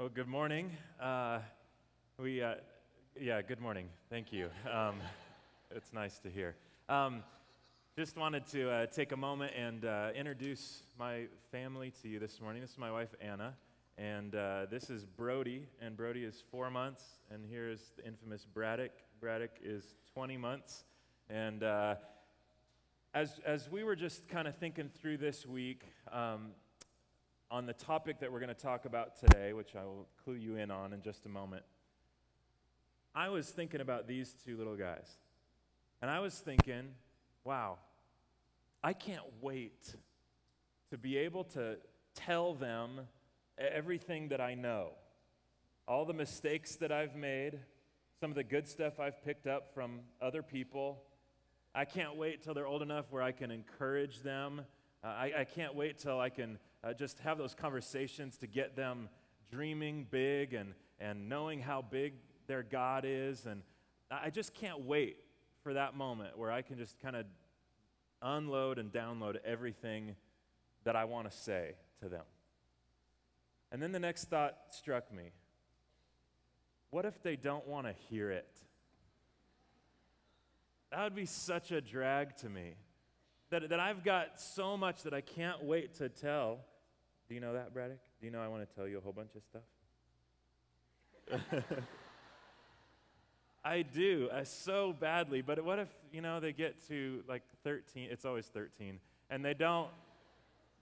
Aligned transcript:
Well, 0.00 0.08
good 0.08 0.28
morning. 0.28 0.70
Uh, 0.98 1.40
we, 2.18 2.42
uh, 2.42 2.54
yeah, 3.20 3.42
good 3.42 3.60
morning. 3.60 3.90
Thank 4.08 4.32
you. 4.32 4.48
Um, 4.72 4.94
it's 5.70 5.92
nice 5.92 6.18
to 6.20 6.30
hear. 6.30 6.56
Um, 6.88 7.22
just 7.98 8.16
wanted 8.16 8.46
to 8.46 8.70
uh, 8.70 8.86
take 8.86 9.12
a 9.12 9.16
moment 9.18 9.52
and 9.54 9.84
uh, 9.84 10.08
introduce 10.16 10.84
my 10.98 11.26
family 11.52 11.92
to 12.00 12.08
you 12.08 12.18
this 12.18 12.40
morning. 12.40 12.62
This 12.62 12.70
is 12.70 12.78
my 12.78 12.90
wife, 12.90 13.10
Anna, 13.20 13.52
and 13.98 14.34
uh, 14.34 14.64
this 14.70 14.88
is 14.88 15.04
Brody, 15.04 15.66
and 15.82 15.98
Brody 15.98 16.24
is 16.24 16.42
four 16.50 16.70
months, 16.70 17.02
and 17.30 17.44
here's 17.44 17.92
the 17.98 18.06
infamous 18.06 18.46
Braddock. 18.46 18.92
Braddock 19.20 19.58
is 19.62 19.84
20 20.14 20.38
months. 20.38 20.84
And 21.28 21.62
uh, 21.62 21.96
as, 23.12 23.38
as 23.44 23.70
we 23.70 23.84
were 23.84 23.96
just 23.96 24.28
kind 24.28 24.48
of 24.48 24.56
thinking 24.56 24.88
through 24.88 25.18
this 25.18 25.44
week, 25.44 25.82
um, 26.10 26.52
on 27.50 27.66
the 27.66 27.72
topic 27.72 28.20
that 28.20 28.30
we're 28.30 28.38
going 28.38 28.54
to 28.54 28.62
talk 28.62 28.84
about 28.84 29.18
today, 29.18 29.52
which 29.52 29.74
I 29.74 29.84
will 29.84 30.06
clue 30.22 30.34
you 30.34 30.56
in 30.56 30.70
on 30.70 30.92
in 30.92 31.02
just 31.02 31.26
a 31.26 31.28
moment, 31.28 31.64
I 33.12 33.28
was 33.28 33.48
thinking 33.48 33.80
about 33.80 34.06
these 34.06 34.36
two 34.44 34.56
little 34.56 34.76
guys. 34.76 35.08
And 36.00 36.10
I 36.10 36.20
was 36.20 36.38
thinking, 36.38 36.90
wow, 37.44 37.78
I 38.84 38.92
can't 38.92 39.24
wait 39.40 39.94
to 40.90 40.96
be 40.96 41.18
able 41.18 41.44
to 41.44 41.76
tell 42.14 42.54
them 42.54 43.00
everything 43.58 44.28
that 44.28 44.40
I 44.40 44.54
know, 44.54 44.92
all 45.88 46.04
the 46.04 46.14
mistakes 46.14 46.76
that 46.76 46.92
I've 46.92 47.16
made, 47.16 47.58
some 48.20 48.30
of 48.30 48.36
the 48.36 48.44
good 48.44 48.68
stuff 48.68 49.00
I've 49.00 49.22
picked 49.24 49.48
up 49.48 49.74
from 49.74 50.00
other 50.22 50.42
people. 50.42 51.02
I 51.74 51.84
can't 51.84 52.16
wait 52.16 52.42
till 52.44 52.54
they're 52.54 52.66
old 52.66 52.82
enough 52.82 53.06
where 53.10 53.22
I 53.22 53.32
can 53.32 53.50
encourage 53.50 54.22
them. 54.22 54.62
Uh, 55.02 55.06
I, 55.06 55.32
I 55.38 55.44
can't 55.44 55.74
wait 55.74 55.98
till 55.98 56.20
I 56.20 56.28
can 56.28 56.58
uh, 56.82 56.92
just 56.92 57.18
have 57.20 57.38
those 57.38 57.54
conversations 57.54 58.36
to 58.38 58.46
get 58.46 58.76
them 58.76 59.08
dreaming 59.50 60.06
big 60.10 60.54
and, 60.54 60.74
and 60.98 61.28
knowing 61.28 61.60
how 61.60 61.82
big 61.82 62.14
their 62.46 62.62
God 62.62 63.04
is. 63.06 63.46
And 63.46 63.62
I 64.10 64.30
just 64.30 64.54
can't 64.54 64.80
wait 64.82 65.16
for 65.62 65.74
that 65.74 65.94
moment 65.94 66.38
where 66.38 66.50
I 66.50 66.62
can 66.62 66.78
just 66.78 66.98
kind 67.00 67.16
of 67.16 67.26
unload 68.22 68.78
and 68.78 68.92
download 68.92 69.36
everything 69.44 70.16
that 70.84 70.96
I 70.96 71.04
want 71.04 71.30
to 71.30 71.36
say 71.36 71.74
to 72.02 72.08
them. 72.08 72.24
And 73.72 73.82
then 73.82 73.92
the 73.92 74.00
next 74.00 74.24
thought 74.24 74.56
struck 74.70 75.12
me 75.12 75.32
what 76.90 77.04
if 77.04 77.22
they 77.22 77.36
don't 77.36 77.66
want 77.68 77.86
to 77.86 77.94
hear 78.08 78.32
it? 78.32 78.48
That 80.90 81.04
would 81.04 81.14
be 81.14 81.26
such 81.26 81.70
a 81.70 81.80
drag 81.80 82.36
to 82.38 82.48
me. 82.48 82.74
That, 83.50 83.68
that 83.68 83.78
I've 83.78 84.04
got 84.04 84.40
so 84.40 84.76
much 84.76 85.04
that 85.04 85.14
I 85.14 85.20
can't 85.20 85.62
wait 85.62 85.94
to 85.98 86.08
tell. 86.08 86.64
Do 87.30 87.34
you 87.36 87.40
know 87.40 87.52
that, 87.52 87.72
Braddock? 87.72 88.00
Do 88.18 88.26
you 88.26 88.32
know 88.32 88.42
I 88.42 88.48
want 88.48 88.68
to 88.68 88.74
tell 88.74 88.88
you 88.88 88.98
a 88.98 89.00
whole 89.00 89.12
bunch 89.12 89.30
of 89.36 89.42
stuff? 89.44 89.62
I 93.64 93.82
do, 93.82 94.28
uh, 94.32 94.42
so 94.42 94.92
badly. 94.92 95.40
But 95.40 95.64
what 95.64 95.78
if, 95.78 95.86
you 96.12 96.22
know, 96.22 96.40
they 96.40 96.52
get 96.52 96.84
to 96.88 97.22
like 97.28 97.44
13, 97.62 98.08
it's 98.10 98.24
always 98.24 98.46
13, 98.46 98.98
and 99.30 99.44
they 99.44 99.54
don't, 99.54 99.90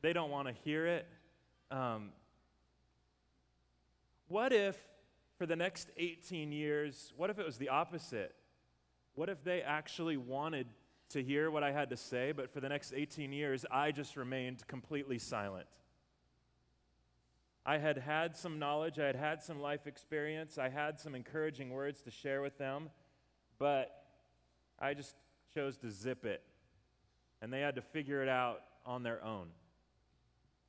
they 0.00 0.14
don't 0.14 0.30
want 0.30 0.48
to 0.48 0.54
hear 0.64 0.86
it? 0.86 1.06
Um, 1.70 2.12
what 4.28 4.54
if 4.54 4.78
for 5.36 5.44
the 5.44 5.56
next 5.56 5.90
18 5.98 6.50
years, 6.50 7.12
what 7.18 7.28
if 7.28 7.38
it 7.38 7.44
was 7.44 7.58
the 7.58 7.68
opposite? 7.68 8.34
What 9.16 9.28
if 9.28 9.44
they 9.44 9.60
actually 9.60 10.16
wanted 10.16 10.66
to 11.10 11.22
hear 11.22 11.50
what 11.50 11.62
I 11.62 11.72
had 11.72 11.90
to 11.90 11.96
say, 11.98 12.32
but 12.32 12.50
for 12.50 12.60
the 12.60 12.70
next 12.70 12.94
18 12.96 13.34
years, 13.34 13.66
I 13.70 13.92
just 13.92 14.16
remained 14.16 14.66
completely 14.66 15.18
silent? 15.18 15.66
I 17.68 17.76
had 17.76 17.98
had 17.98 18.34
some 18.34 18.58
knowledge, 18.58 18.98
I 18.98 19.04
had 19.04 19.14
had 19.14 19.42
some 19.42 19.60
life 19.60 19.86
experience, 19.86 20.56
I 20.56 20.70
had 20.70 20.98
some 20.98 21.14
encouraging 21.14 21.68
words 21.68 22.00
to 22.04 22.10
share 22.10 22.40
with 22.40 22.56
them, 22.56 22.88
but 23.58 24.04
I 24.78 24.94
just 24.94 25.14
chose 25.54 25.76
to 25.80 25.90
zip 25.90 26.24
it. 26.24 26.42
And 27.42 27.52
they 27.52 27.60
had 27.60 27.74
to 27.74 27.82
figure 27.82 28.22
it 28.22 28.28
out 28.30 28.62
on 28.86 29.02
their 29.02 29.22
own. 29.22 29.48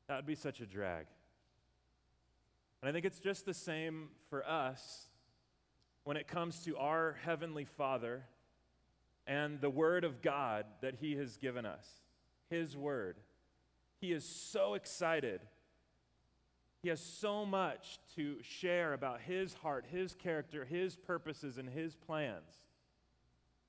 That 0.09 0.17
would 0.17 0.25
be 0.25 0.35
such 0.35 0.59
a 0.59 0.65
drag. 0.65 1.05
And 2.81 2.89
I 2.89 2.91
think 2.91 3.05
it's 3.05 3.19
just 3.19 3.45
the 3.45 3.53
same 3.53 4.09
for 4.29 4.45
us 4.45 5.07
when 6.03 6.17
it 6.17 6.27
comes 6.27 6.65
to 6.65 6.75
our 6.75 7.15
Heavenly 7.23 7.63
Father 7.63 8.25
and 9.25 9.61
the 9.61 9.69
Word 9.69 10.03
of 10.03 10.21
God 10.21 10.65
that 10.81 10.95
He 10.99 11.15
has 11.15 11.38
given 11.38 11.65
us. 11.65 11.88
His 12.49 12.75
Word. 12.75 13.15
He 14.01 14.11
is 14.11 14.25
so 14.25 14.73
excited. 14.73 15.39
He 16.81 16.90
has 16.90 17.01
so 17.01 17.45
much 17.45 18.00
to 18.16 18.38
share 18.41 18.94
about 18.94 19.22
His 19.22 19.53
heart, 19.53 19.85
His 19.91 20.16
character, 20.16 20.63
His 20.63 20.95
purposes, 20.95 21.57
and 21.57 21.69
His 21.69 21.95
plans. 21.95 22.62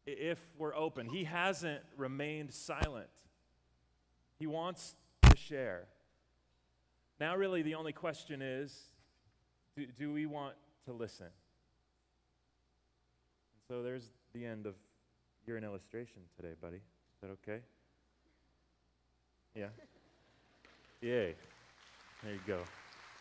If 0.06 0.38
we're 0.56 0.75
open, 0.75 1.09
He 1.09 1.25
hasn't 1.25 1.82
remained 1.97 2.53
silent. 2.53 3.09
He 4.38 4.47
wants 4.47 4.94
to 5.22 5.37
share. 5.37 5.87
Now, 7.19 7.37
really, 7.37 7.62
the 7.62 7.75
only 7.75 7.93
question 7.93 8.41
is 8.41 8.75
do, 9.76 9.87
do 9.99 10.12
we 10.12 10.26
want 10.26 10.54
to 10.87 10.93
listen? 10.93 11.26
And 11.26 11.32
so 13.69 13.82
there's 13.82 14.10
the 14.32 14.47
end 14.47 14.66
of 14.66 14.75
you're 15.47 15.56
an 15.56 15.65
illustration 15.65 16.22
today, 16.37 16.54
buddy. 16.60 16.76
Is 16.76 16.82
that 17.22 17.31
okay? 17.31 17.60
Yeah? 19.54 19.66
Yay. 21.00 21.34
There 22.22 22.32
you 22.32 22.41
go. 22.47 22.60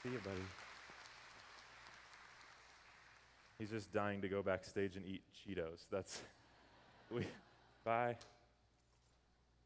See 0.04 0.10
you, 0.10 0.20
buddy. 0.24 0.40
He's 3.58 3.70
just 3.70 3.92
dying 3.92 4.22
to 4.22 4.30
go 4.30 4.42
backstage 4.42 4.96
and 4.96 5.06
eat 5.06 5.22
Cheetos. 5.36 5.86
That's 5.92 6.22
we 7.12 7.26
bye. 7.84 8.16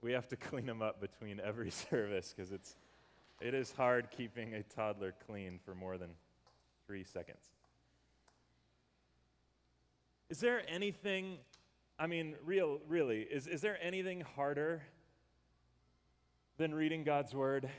We 0.01 0.11
have 0.13 0.27
to 0.29 0.35
clean 0.49 0.67
him 0.67 0.81
up 0.81 0.99
between 0.99 1.39
every 1.39 1.69
service 1.89 2.33
because 2.35 2.51
it's 2.51 2.75
it 3.41 3.53
is 3.53 3.71
hard 3.73 4.09
keeping 4.09 4.55
a 4.55 4.63
toddler 4.63 5.13
clean 5.27 5.59
for 5.63 5.75
more 5.75 5.99
than 5.99 6.09
three 6.87 7.03
seconds. 7.03 7.51
Is 10.29 10.39
there 10.39 10.63
anything, 10.67 11.37
I 11.99 12.07
mean, 12.07 12.35
real, 12.43 12.79
really, 12.87 13.21
is, 13.21 13.45
is 13.45 13.61
there 13.61 13.77
anything 13.83 14.21
harder 14.21 14.81
than 16.57 16.73
reading 16.73 17.03
God's 17.03 17.35
word? 17.35 17.69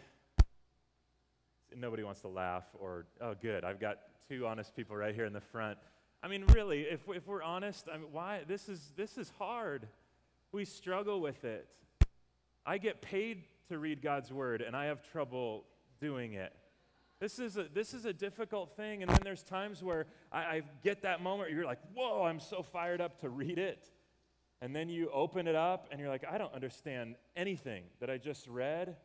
Nobody 1.77 2.03
wants 2.03 2.21
to 2.23 2.29
laugh 2.29 2.65
or, 2.79 3.07
oh, 3.21 3.35
good, 3.41 3.65
I've 3.65 3.81
got 3.81 3.99
two 4.29 4.47
honest 4.47 4.75
people 4.75 4.97
right 4.97 5.15
here 5.15 5.27
in 5.27 5.33
the 5.33 5.41
front. 5.41 5.79
I 6.23 6.29
mean, 6.29 6.45
really, 6.47 6.83
if, 6.83 7.01
if 7.09 7.27
we're 7.27 7.43
honest, 7.43 7.89
I 7.93 7.99
mean, 7.99 8.09
why? 8.11 8.43
This 8.49 8.69
is, 8.69 8.93
this 8.97 9.19
is 9.19 9.31
hard. 9.39 9.87
We 10.53 10.65
struggle 10.65 11.21
with 11.21 11.45
it. 11.45 11.69
I 12.65 12.79
get 12.79 13.03
paid 13.03 13.43
to 13.69 13.79
read 13.79 14.01
God's 14.01 14.33
word, 14.33 14.63
and 14.63 14.75
I 14.75 14.87
have 14.87 15.03
trouble 15.11 15.65
doing 16.01 16.35
it. 16.35 16.53
This 17.21 17.39
is, 17.39 17.57
a, 17.57 17.67
this 17.73 17.95
is 17.95 18.05
a 18.05 18.13
difficult 18.13 18.77
thing. 18.77 19.03
And 19.03 19.11
then 19.11 19.21
there's 19.23 19.43
times 19.43 19.83
where 19.83 20.07
I, 20.33 20.39
I 20.39 20.63
get 20.83 21.03
that 21.03 21.23
moment 21.23 21.49
where 21.49 21.57
you're 21.57 21.67
like, 21.67 21.81
whoa, 21.95 22.25
I'm 22.25 22.41
so 22.41 22.63
fired 22.63 23.01
up 23.01 23.21
to 23.21 23.29
read 23.29 23.59
it. 23.59 23.91
And 24.61 24.75
then 24.75 24.89
you 24.89 25.11
open 25.13 25.47
it 25.47 25.55
up 25.55 25.89
and 25.91 26.01
you're 26.01 26.09
like, 26.09 26.25
I 26.31 26.39
don't 26.39 26.53
understand 26.55 27.17
anything 27.37 27.85
that 28.01 28.11
I 28.11 28.19
just 28.19 28.49
read. 28.49 28.97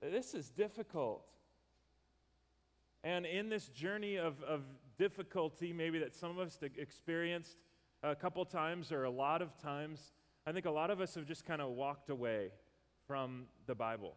This 0.00 0.34
is 0.34 0.48
difficult. 0.50 1.24
And 3.02 3.24
in 3.24 3.48
this 3.48 3.68
journey 3.68 4.16
of, 4.16 4.42
of 4.42 4.62
difficulty, 4.98 5.72
maybe 5.72 5.98
that 6.00 6.14
some 6.14 6.30
of 6.30 6.38
us 6.38 6.58
experienced 6.76 7.56
a 8.02 8.14
couple 8.14 8.44
times 8.44 8.92
or 8.92 9.04
a 9.04 9.10
lot 9.10 9.40
of 9.40 9.56
times, 9.58 10.12
I 10.46 10.52
think 10.52 10.66
a 10.66 10.70
lot 10.70 10.90
of 10.90 11.00
us 11.00 11.14
have 11.14 11.26
just 11.26 11.44
kind 11.44 11.62
of 11.62 11.70
walked 11.70 12.10
away 12.10 12.50
from 13.06 13.46
the 13.66 13.74
Bible. 13.74 14.16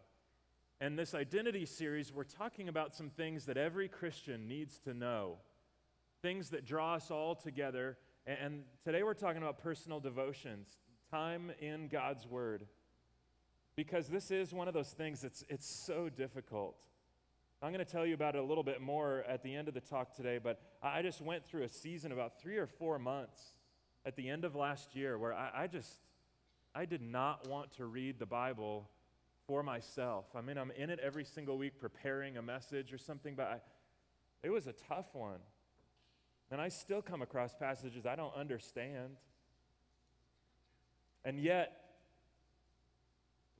And 0.81 0.99
this 0.99 1.15
identity 1.15 1.65
series, 1.65 2.11
we're 2.11 2.25
talking 2.25 2.67
about 2.67 2.93
some 2.93 3.09
things 3.09 3.45
that 3.45 3.55
every 3.55 3.87
Christian 3.87 4.47
needs 4.47 4.79
to 4.79 4.93
know, 4.93 5.37
things 6.21 6.49
that 6.49 6.65
draw 6.65 6.95
us 6.95 7.09
all 7.09 7.35
together. 7.35 7.97
And 8.27 8.63
today 8.83 9.03
we're 9.03 9.13
talking 9.13 9.41
about 9.41 9.59
personal 9.59 10.01
devotions, 10.01 10.77
time 11.09 11.51
in 11.59 11.87
God's 11.87 12.27
Word. 12.27 12.65
Because 13.77 14.07
this 14.07 14.29
is 14.29 14.53
one 14.53 14.67
of 14.67 14.73
those 14.73 14.91
things 14.91 15.21
that's 15.21 15.45
it's 15.47 15.67
so 15.67 16.09
difficult. 16.09 16.75
I'm 17.63 17.71
going 17.71 17.83
to 17.83 17.89
tell 17.89 18.05
you 18.05 18.13
about 18.13 18.35
it 18.35 18.39
a 18.39 18.43
little 18.43 18.63
bit 18.63 18.81
more 18.81 19.23
at 19.25 19.41
the 19.41 19.55
end 19.55 19.69
of 19.69 19.73
the 19.73 19.79
talk 19.79 20.13
today, 20.13 20.37
but 20.37 20.59
I 20.81 21.01
just 21.01 21.21
went 21.21 21.47
through 21.47 21.63
a 21.63 21.69
season 21.69 22.11
about 22.11 22.41
three 22.41 22.57
or 22.57 22.67
four 22.67 22.99
months 22.99 23.41
at 24.05 24.17
the 24.17 24.29
end 24.29 24.43
of 24.43 24.53
last 24.53 24.97
year 24.97 25.17
where 25.17 25.33
I, 25.33 25.49
I 25.55 25.67
just 25.67 25.99
I 26.75 26.83
did 26.83 27.01
not 27.01 27.47
want 27.47 27.71
to 27.77 27.85
read 27.85 28.19
the 28.19 28.25
Bible 28.25 28.89
for 29.47 29.63
myself. 29.63 30.25
I 30.35 30.41
mean, 30.41 30.57
I'm 30.57 30.71
in 30.71 30.89
it 30.89 30.99
every 31.01 31.23
single 31.23 31.57
week 31.57 31.79
preparing 31.79 32.35
a 32.35 32.41
message 32.41 32.91
or 32.91 32.97
something, 32.97 33.33
but 33.33 33.47
I, 33.47 33.61
it 34.45 34.49
was 34.49 34.67
a 34.67 34.73
tough 34.73 35.15
one. 35.15 35.39
And 36.51 36.59
I 36.59 36.67
still 36.67 37.01
come 37.01 37.21
across 37.21 37.55
passages 37.55 38.05
I 38.05 38.17
don't 38.17 38.35
understand. 38.35 39.15
And 41.23 41.39
yet, 41.39 41.79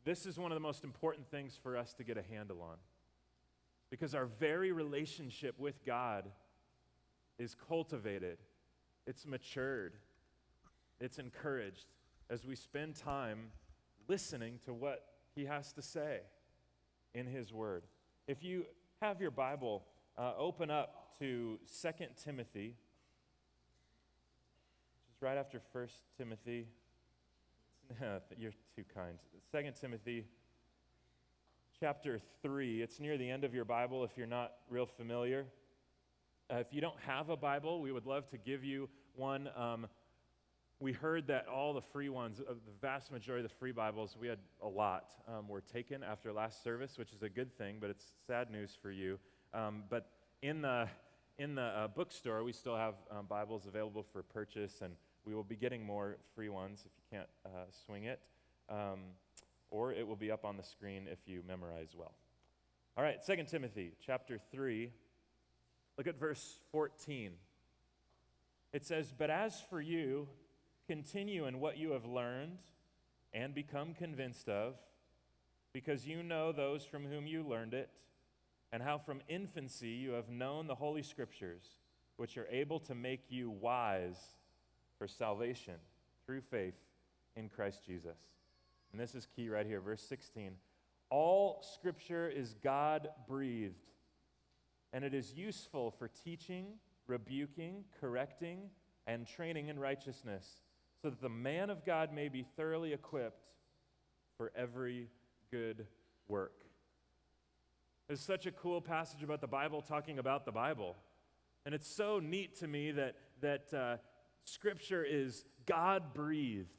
this 0.04 0.26
is 0.26 0.38
one 0.38 0.52
of 0.52 0.58
the 0.58 0.62
most 0.62 0.84
important 0.84 1.32
things 1.32 1.58
for 1.64 1.78
us 1.78 1.94
to 1.94 2.04
get 2.04 2.18
a 2.18 2.22
handle 2.22 2.62
on. 2.62 2.76
Because 3.94 4.16
our 4.16 4.26
very 4.26 4.72
relationship 4.72 5.60
with 5.60 5.86
God 5.86 6.26
is 7.38 7.56
cultivated, 7.70 8.40
it's 9.06 9.28
matured, 9.28 9.94
it's 11.00 11.20
encouraged 11.20 11.86
as 12.28 12.44
we 12.44 12.56
spend 12.56 12.96
time 12.96 13.52
listening 14.08 14.58
to 14.66 14.74
what 14.74 15.06
He 15.36 15.46
has 15.46 15.72
to 15.74 15.84
say 15.84 16.22
in 17.14 17.28
His 17.28 17.54
Word. 17.54 17.84
If 18.28 18.44
you 18.44 18.66
have 19.00 19.22
your 19.22 19.30
Bible, 19.30 19.84
uh, 20.18 20.32
open 20.40 20.72
up 20.72 21.16
to 21.20 21.60
2 21.80 21.90
Timothy, 22.24 22.76
which 25.04 25.16
is 25.16 25.22
right 25.22 25.38
after 25.38 25.62
1 25.72 25.88
Timothy. 26.18 26.66
You're 28.40 28.54
too 28.76 28.86
kind. 28.96 29.20
2 29.52 29.72
Timothy 29.80 30.26
chapter 31.80 32.22
3. 32.42 32.82
It's 32.82 33.00
near 33.00 33.18
the 33.18 33.30
end 33.30 33.44
of 33.44 33.54
your 33.54 33.66
Bible 33.66 34.04
if 34.04 34.12
you're 34.16 34.28
not 34.28 34.54
real 34.70 34.86
familiar. 34.86 35.46
Uh, 36.52 36.58
if 36.58 36.68
you 36.72 36.82
don't 36.82 37.00
have 37.06 37.30
a 37.30 37.38
Bible, 37.38 37.82
we 37.82 37.92
would 37.92 38.06
love 38.06 38.30
to 38.30 38.38
give 38.38 38.64
you 38.64 38.90
one. 39.16 39.50
Um, 39.56 39.88
we 40.80 40.92
heard 40.92 41.28
that 41.28 41.48
all 41.48 41.74
the 41.74 41.82
free 41.82 42.10
ones, 42.10 42.42
uh, 42.42 42.54
the 42.54 42.72
vast 42.82 43.12
majority 43.12 43.46
of 43.46 43.50
the 43.50 43.56
free 43.58 43.72
Bibles, 43.72 44.16
we 44.20 44.28
had 44.28 44.40
a 44.62 44.68
lot, 44.68 45.14
um, 45.28 45.48
were 45.48 45.62
taken 45.62 46.04
after 46.04 46.32
last 46.32 46.64
service, 46.64 46.98
which 46.98 47.12
is 47.12 47.24
a 47.24 47.30
good 47.30 47.58
thing, 47.58 47.78
but 47.80 47.90
it's 47.90 48.06
sad 48.28 48.52
news 48.52 48.78
for 48.82 48.92
you. 48.92 49.18
Um, 49.54 49.84
but 49.90 50.10
in 50.42 50.62
the, 50.62 50.88
in 51.40 51.56
the 51.56 51.62
uh, 51.62 51.88
bookstore, 51.88 52.44
we 52.44 52.52
still 52.52 52.76
have 52.76 52.96
um, 53.10 53.26
Bibles 53.28 53.66
available 53.66 54.04
for 54.04 54.22
purchase, 54.24 54.82
and 54.82 54.94
we 55.26 55.34
will 55.34 55.44
be 55.44 55.56
getting 55.56 55.86
more 55.86 56.18
free 56.36 56.50
ones 56.50 56.84
if 56.86 56.92
you 56.98 57.18
can't 57.18 57.30
uh, 57.46 57.66
swing 57.86 58.04
it. 58.04 58.20
Um, 58.70 59.00
or 59.74 59.92
it 59.92 60.08
will 60.08 60.16
be 60.16 60.32
up 60.32 60.46
on 60.46 60.56
the 60.56 60.64
screen 60.64 61.08
if 61.12 61.18
you 61.26 61.42
memorize 61.48 61.96
well. 61.98 62.14
All 62.96 63.04
right, 63.04 63.18
2 63.26 63.44
Timothy 63.50 63.94
chapter 64.06 64.38
3. 64.52 64.92
Look 65.98 66.06
at 66.06 66.20
verse 66.20 66.60
14. 66.72 67.32
It 68.72 68.86
says, 68.86 69.12
But 69.18 69.32
as 69.32 69.60
for 69.72 69.82
you, 69.82 70.28
continue 70.88 71.48
in 71.48 71.60
what 71.60 71.78
you 71.78 71.92
have 71.92 72.06
learned 72.06 72.60
and 73.34 73.56
become 73.56 73.96
convinced 73.96 74.48
of, 74.48 74.76
because 75.74 76.06
you 76.06 76.22
know 76.22 76.52
those 76.52 76.86
from 76.86 77.08
whom 77.08 77.26
you 77.26 77.42
learned 77.42 77.74
it, 77.74 77.90
and 78.72 78.84
how 78.84 79.00
from 79.00 79.22
infancy 79.28 79.90
you 79.90 80.12
have 80.12 80.30
known 80.30 80.68
the 80.68 80.76
Holy 80.76 81.02
Scriptures, 81.02 81.64
which 82.18 82.38
are 82.38 82.48
able 82.52 82.80
to 82.82 82.94
make 82.94 83.24
you 83.30 83.50
wise 83.50 84.20
for 85.00 85.08
salvation 85.08 85.76
through 86.28 86.42
faith 86.42 86.76
in 87.36 87.50
Christ 87.50 87.84
Jesus. 87.84 88.20
And 88.94 89.02
this 89.02 89.16
is 89.16 89.28
key 89.36 89.50
right 89.50 89.66
here, 89.66 89.82
verse 89.82 90.02
16. 90.04 90.52
All 91.10 91.64
Scripture 91.74 92.30
is 92.30 92.56
God 92.64 93.10
breathed, 93.28 93.90
and 94.94 95.04
it 95.04 95.14
is 95.14 95.34
useful 95.34 95.92
for 95.92 96.08
teaching, 96.08 96.68
rebuking, 97.08 97.84
correcting, 98.00 98.70
and 99.06 99.28
training 99.28 99.68
in 99.68 99.78
righteousness 99.78 100.62
so 101.02 101.10
that 101.10 101.22
the 101.22 101.30
man 101.30 101.70
of 101.70 101.86
God 101.86 102.14
may 102.14 102.30
be 102.30 102.46
thoroughly 102.56 102.94
equipped 102.94 103.50
for 104.38 104.52
every 104.56 105.10
good 105.52 105.86
work. 106.28 106.64
It's 108.10 108.22
such 108.22 108.46
a 108.46 108.52
cool 108.52 108.80
passage 108.80 109.24
about 109.24 109.42
the 109.42 109.48
Bible 109.48 109.82
talking 109.82 110.20
about 110.20 110.46
the 110.46 110.52
Bible. 110.52 110.96
And 111.66 111.74
it's 111.74 111.88
so 111.88 112.20
neat 112.20 112.60
to 112.60 112.68
me 112.68 112.92
that, 112.92 113.16
that 113.42 113.74
uh, 113.74 113.98
Scripture 114.46 115.04
is 115.04 115.46
God 115.66 116.14
breathed. 116.14 116.70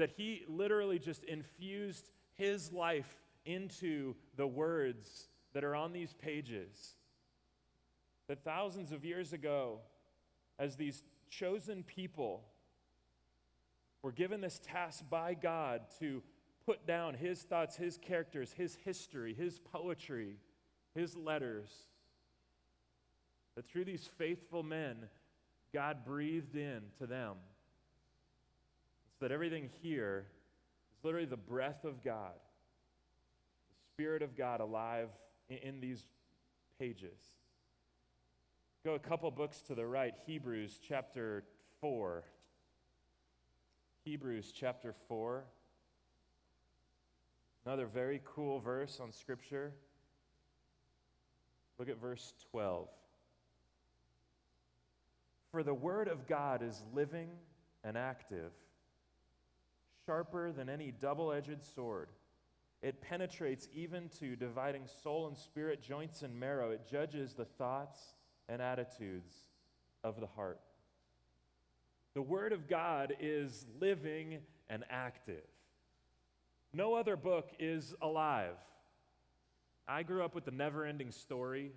That 0.00 0.12
He 0.16 0.44
literally 0.48 0.98
just 0.98 1.24
infused 1.24 2.08
His 2.32 2.72
life 2.72 3.20
into 3.44 4.14
the 4.34 4.46
words 4.46 5.28
that 5.52 5.62
are 5.62 5.76
on 5.76 5.92
these 5.92 6.14
pages. 6.14 6.94
That 8.26 8.42
thousands 8.42 8.92
of 8.92 9.04
years 9.04 9.34
ago, 9.34 9.80
as 10.58 10.76
these 10.76 11.02
chosen 11.28 11.82
people 11.82 12.46
were 14.00 14.10
given 14.10 14.40
this 14.40 14.58
task 14.64 15.04
by 15.10 15.34
God 15.34 15.82
to 15.98 16.22
put 16.64 16.86
down 16.86 17.12
his 17.12 17.42
thoughts, 17.42 17.76
his 17.76 17.98
characters, 17.98 18.54
his 18.56 18.76
history, 18.76 19.34
his 19.34 19.58
poetry, 19.58 20.38
his 20.94 21.14
letters. 21.14 21.68
That 23.54 23.68
through 23.68 23.84
these 23.84 24.08
faithful 24.16 24.62
men, 24.62 25.10
God 25.74 26.06
breathed 26.06 26.56
in 26.56 26.84
to 27.00 27.06
them. 27.06 27.36
That 29.20 29.32
everything 29.32 29.68
here 29.82 30.26
is 30.96 31.04
literally 31.04 31.26
the 31.26 31.36
breath 31.36 31.84
of 31.84 32.02
God, 32.02 32.32
the 32.34 33.92
Spirit 33.94 34.22
of 34.22 34.36
God 34.36 34.60
alive 34.60 35.08
in, 35.48 35.58
in 35.58 35.80
these 35.80 36.04
pages. 36.78 37.18
Go 38.84 38.94
a 38.94 38.98
couple 38.98 39.30
books 39.30 39.60
to 39.62 39.74
the 39.74 39.86
right, 39.86 40.14
Hebrews 40.26 40.80
chapter 40.86 41.44
4. 41.82 42.24
Hebrews 44.04 44.52
chapter 44.54 44.94
4. 45.08 45.44
Another 47.66 47.86
very 47.86 48.22
cool 48.24 48.58
verse 48.58 48.98
on 49.02 49.12
Scripture. 49.12 49.72
Look 51.78 51.90
at 51.90 52.00
verse 52.00 52.32
12. 52.50 52.88
For 55.52 55.62
the 55.62 55.74
Word 55.74 56.08
of 56.08 56.26
God 56.26 56.62
is 56.62 56.82
living 56.94 57.28
and 57.84 57.98
active, 57.98 58.52
sharper 60.06 60.52
than 60.52 60.68
any 60.68 60.90
double 60.90 61.32
edged 61.32 61.62
sword. 61.74 62.08
It 62.82 63.02
penetrates 63.02 63.68
even 63.74 64.08
to 64.20 64.36
dividing 64.36 64.86
soul 65.02 65.26
and 65.26 65.36
spirit, 65.36 65.82
joints 65.82 66.22
and 66.22 66.38
marrow. 66.38 66.70
It 66.70 66.88
judges 66.90 67.34
the 67.34 67.44
thoughts 67.44 67.98
and 68.48 68.62
attitudes 68.62 69.34
of 70.02 70.18
the 70.20 70.26
heart. 70.26 70.60
The 72.14 72.22
Word 72.22 72.52
of 72.52 72.68
God 72.68 73.14
is 73.20 73.66
living 73.80 74.38
and 74.68 74.84
active. 74.90 75.44
No 76.72 76.94
other 76.94 77.16
book 77.16 77.50
is 77.58 77.94
alive. 78.00 78.56
I 79.86 80.02
grew 80.02 80.24
up 80.24 80.34
with 80.34 80.44
the 80.44 80.50
never 80.50 80.84
ending 80.84 81.10
story, 81.10 81.72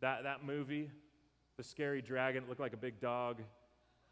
that, 0.00 0.24
that 0.24 0.44
movie, 0.44 0.90
the 1.56 1.62
scary 1.62 2.02
dragon 2.02 2.42
that 2.42 2.48
looked 2.48 2.60
like 2.60 2.72
a 2.72 2.78
big 2.78 3.00
dog, 3.00 3.42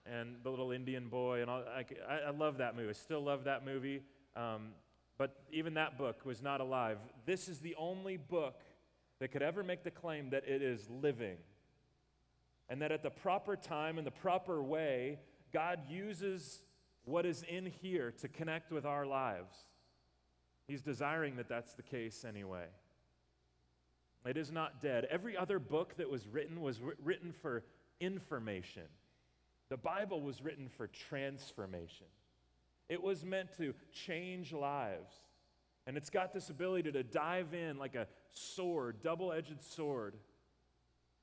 and 0.06 0.36
the 0.42 0.50
little 0.50 0.70
Indian 0.70 1.08
boy. 1.08 1.40
And 1.40 1.50
all, 1.50 1.62
I, 1.62 2.28
I 2.28 2.30
love 2.30 2.58
that 2.58 2.76
movie. 2.76 2.90
I 2.90 2.92
still 2.92 3.22
love 3.22 3.44
that 3.44 3.64
movie. 3.64 4.02
Um, 4.36 4.72
but 5.16 5.36
even 5.52 5.74
that 5.74 5.96
book 5.96 6.24
was 6.24 6.42
not 6.42 6.60
alive. 6.60 6.98
This 7.24 7.48
is 7.48 7.60
the 7.60 7.74
only 7.76 8.16
book 8.16 8.60
that 9.20 9.28
could 9.28 9.42
ever 9.42 9.62
make 9.62 9.84
the 9.84 9.90
claim 9.90 10.30
that 10.30 10.44
it 10.46 10.60
is 10.60 10.88
living 10.90 11.36
and 12.68 12.80
that 12.82 12.92
at 12.92 13.02
the 13.02 13.10
proper 13.10 13.56
time 13.56 13.98
and 13.98 14.06
the 14.06 14.10
proper 14.10 14.62
way, 14.62 15.18
God 15.52 15.80
uses 15.88 16.62
what 17.04 17.26
is 17.26 17.42
in 17.44 17.66
here 17.66 18.12
to 18.20 18.28
connect 18.28 18.72
with 18.72 18.86
our 18.86 19.06
lives. 19.06 19.54
He's 20.66 20.82
desiring 20.82 21.36
that 21.36 21.48
that's 21.48 21.74
the 21.74 21.82
case 21.82 22.24
anyway. 22.26 22.64
It 24.24 24.38
is 24.38 24.50
not 24.50 24.80
dead. 24.80 25.06
Every 25.10 25.36
other 25.36 25.58
book 25.58 25.96
that 25.98 26.10
was 26.10 26.26
written 26.26 26.62
was 26.62 26.80
written 27.02 27.32
for 27.42 27.62
information. 28.00 28.84
The 29.68 29.76
Bible 29.76 30.20
was 30.20 30.42
written 30.42 30.68
for 30.68 30.86
transformation. 30.86 32.06
It 32.88 33.02
was 33.02 33.24
meant 33.24 33.56
to 33.58 33.74
change 33.92 34.52
lives. 34.52 35.14
And 35.86 35.96
it's 35.96 36.10
got 36.10 36.32
this 36.32 36.50
ability 36.50 36.92
to 36.92 37.02
dive 37.02 37.54
in 37.54 37.78
like 37.78 37.94
a 37.94 38.06
sword, 38.32 39.02
double 39.02 39.32
edged 39.32 39.62
sword, 39.62 40.14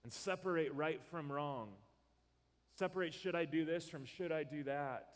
and 0.03 0.11
separate 0.11 0.73
right 0.73 1.01
from 1.09 1.31
wrong. 1.31 1.69
Separate 2.77 3.13
should 3.13 3.35
I 3.35 3.45
do 3.45 3.65
this 3.65 3.87
from 3.89 4.05
should 4.05 4.31
I 4.31 4.43
do 4.43 4.63
that. 4.63 5.09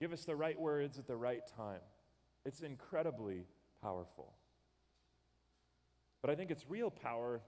Give 0.00 0.12
us 0.12 0.24
the 0.24 0.36
right 0.36 0.58
words 0.58 0.98
at 0.98 1.06
the 1.06 1.16
right 1.16 1.42
time. 1.56 1.80
It's 2.44 2.60
incredibly 2.60 3.44
powerful. 3.82 4.32
But 6.22 6.30
I 6.30 6.34
think 6.34 6.50
its 6.50 6.64
real 6.68 6.90
power 6.90 7.40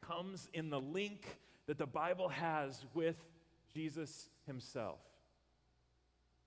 comes 0.00 0.48
in 0.52 0.70
the 0.70 0.80
link 0.80 1.38
that 1.66 1.78
the 1.78 1.86
Bible 1.86 2.28
has 2.28 2.84
with 2.94 3.16
Jesus 3.72 4.28
himself. 4.46 5.00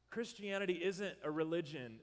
Christianity 0.09 0.79
isn't 0.83 1.15
a 1.23 1.31
religion. 1.31 1.99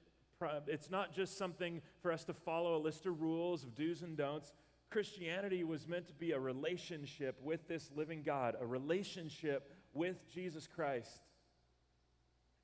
It's 0.67 0.91
not 0.91 1.15
just 1.15 1.39
something 1.39 1.81
for 2.03 2.13
us 2.13 2.25
to 2.25 2.35
follow 2.35 2.77
a 2.77 2.79
list 2.79 3.07
of 3.07 3.23
rules 3.23 3.65
of 3.65 3.75
do's 3.75 4.03
and 4.03 4.17
don'ts. 4.17 4.53
Christianity 4.91 5.65
was 5.65 5.89
meant 5.89 6.09
to 6.09 6.15
be 6.15 6.33
a 6.33 6.39
relationship 6.39 7.41
with 7.43 7.67
this 7.67 7.91
living 7.97 8.23
God, 8.23 8.57
a 8.61 8.67
relationship 8.67 9.71
with 9.95 10.17
Jesus 10.33 10.67
Christ. 10.67 11.23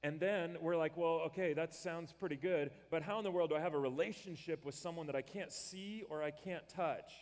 And 0.02 0.20
then 0.20 0.56
we're 0.60 0.76
like, 0.76 0.96
well, 0.96 1.22
okay, 1.26 1.52
that 1.54 1.74
sounds 1.74 2.12
pretty 2.12 2.36
good, 2.36 2.70
but 2.90 3.02
how 3.02 3.18
in 3.18 3.24
the 3.24 3.30
world 3.30 3.50
do 3.50 3.56
I 3.56 3.60
have 3.60 3.74
a 3.74 3.78
relationship 3.78 4.64
with 4.64 4.74
someone 4.74 5.06
that 5.06 5.16
I 5.16 5.22
can't 5.22 5.52
see 5.52 6.04
or 6.08 6.22
I 6.22 6.30
can't 6.30 6.66
touch? 6.68 7.12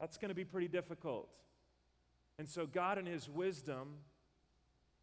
That's 0.00 0.16
going 0.16 0.30
to 0.30 0.34
be 0.34 0.44
pretty 0.44 0.68
difficult. 0.68 1.28
And 2.38 2.48
so 2.48 2.66
God, 2.66 2.98
in 2.98 3.06
His 3.06 3.28
wisdom, 3.28 3.94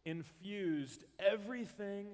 infused 0.04 1.04
everything 1.18 2.06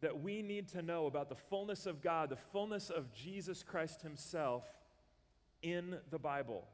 that 0.00 0.20
we 0.20 0.42
need 0.42 0.68
to 0.68 0.82
know 0.82 1.06
about 1.06 1.28
the 1.28 1.34
fullness 1.34 1.86
of 1.86 2.00
God, 2.00 2.30
the 2.30 2.36
fullness 2.36 2.90
of 2.90 3.12
Jesus 3.12 3.62
Christ 3.62 4.02
Himself 4.02 4.64
in 5.62 5.96
the 6.10 6.18
Bible. 6.18 6.66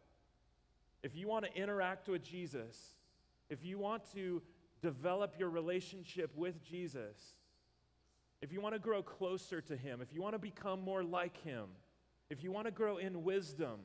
If 1.02 1.16
you 1.16 1.28
want 1.28 1.46
to 1.46 1.54
interact 1.54 2.08
with 2.08 2.22
Jesus, 2.22 2.76
if 3.48 3.64
you 3.64 3.78
want 3.78 4.02
to 4.14 4.42
develop 4.82 5.34
your 5.38 5.48
relationship 5.48 6.30
with 6.36 6.62
Jesus, 6.62 7.34
if 8.42 8.52
you 8.52 8.60
want 8.60 8.74
to 8.74 8.78
grow 8.78 9.02
closer 9.02 9.60
to 9.62 9.76
Him, 9.76 10.00
if 10.02 10.12
you 10.12 10.20
want 10.20 10.34
to 10.34 10.38
become 10.38 10.82
more 10.82 11.02
like 11.02 11.42
Him, 11.42 11.64
if 12.28 12.42
you 12.42 12.52
want 12.52 12.66
to 12.66 12.70
grow 12.70 12.98
in 12.98 13.24
wisdom, 13.24 13.80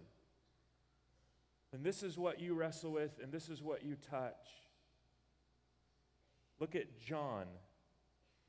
then 1.72 1.84
this 1.84 2.04
is 2.04 2.18
what 2.18 2.40
you 2.40 2.54
wrestle 2.54 2.92
with 2.92 3.20
and 3.22 3.32
this 3.32 3.50
is 3.50 3.62
what 3.62 3.84
you 3.84 3.96
touch. 4.10 4.64
Look 6.60 6.76
at 6.76 7.00
John. 7.00 7.46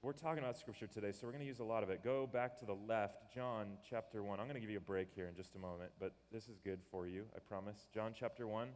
We're 0.03 0.13
talking 0.13 0.39
about 0.39 0.57
scripture 0.57 0.87
today, 0.87 1.13
so 1.13 1.27
we're 1.27 1.33
going 1.33 1.43
to 1.43 1.47
use 1.47 1.59
a 1.59 1.65
lot 1.65 1.83
of 1.83 1.91
it. 1.91 2.03
Go 2.03 2.27
back 2.27 2.59
to 2.61 2.65
the 2.65 2.75
left, 2.75 3.35
John 3.35 3.77
chapter 3.89 4.23
1. 4.23 4.41
I'm 4.41 4.47
going 4.47 4.55
to 4.55 4.61
give 4.61 4.71
you 4.71 4.79
a 4.79 4.81
break 4.81 5.09
here 5.15 5.27
in 5.27 5.35
just 5.35 5.55
a 5.57 5.59
moment, 5.59 5.91
but 6.01 6.15
this 6.33 6.49
is 6.49 6.59
good 6.59 6.81
for 6.91 7.07
you, 7.07 7.27
I 7.37 7.39
promise. 7.39 7.87
John 7.93 8.13
chapter 8.19 8.49
1, 8.49 8.69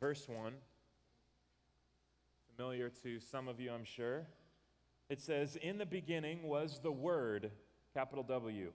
verse 0.00 0.26
1. 0.26 0.54
Familiar 2.56 2.90
to 3.02 3.20
some 3.20 3.48
of 3.48 3.60
you, 3.60 3.70
I'm 3.70 3.84
sure. 3.84 4.26
It 5.10 5.20
says, 5.20 5.56
In 5.56 5.76
the 5.76 5.84
beginning 5.84 6.44
was 6.44 6.80
the 6.82 6.90
Word, 6.90 7.50
capital 7.92 8.24
W, 8.24 8.72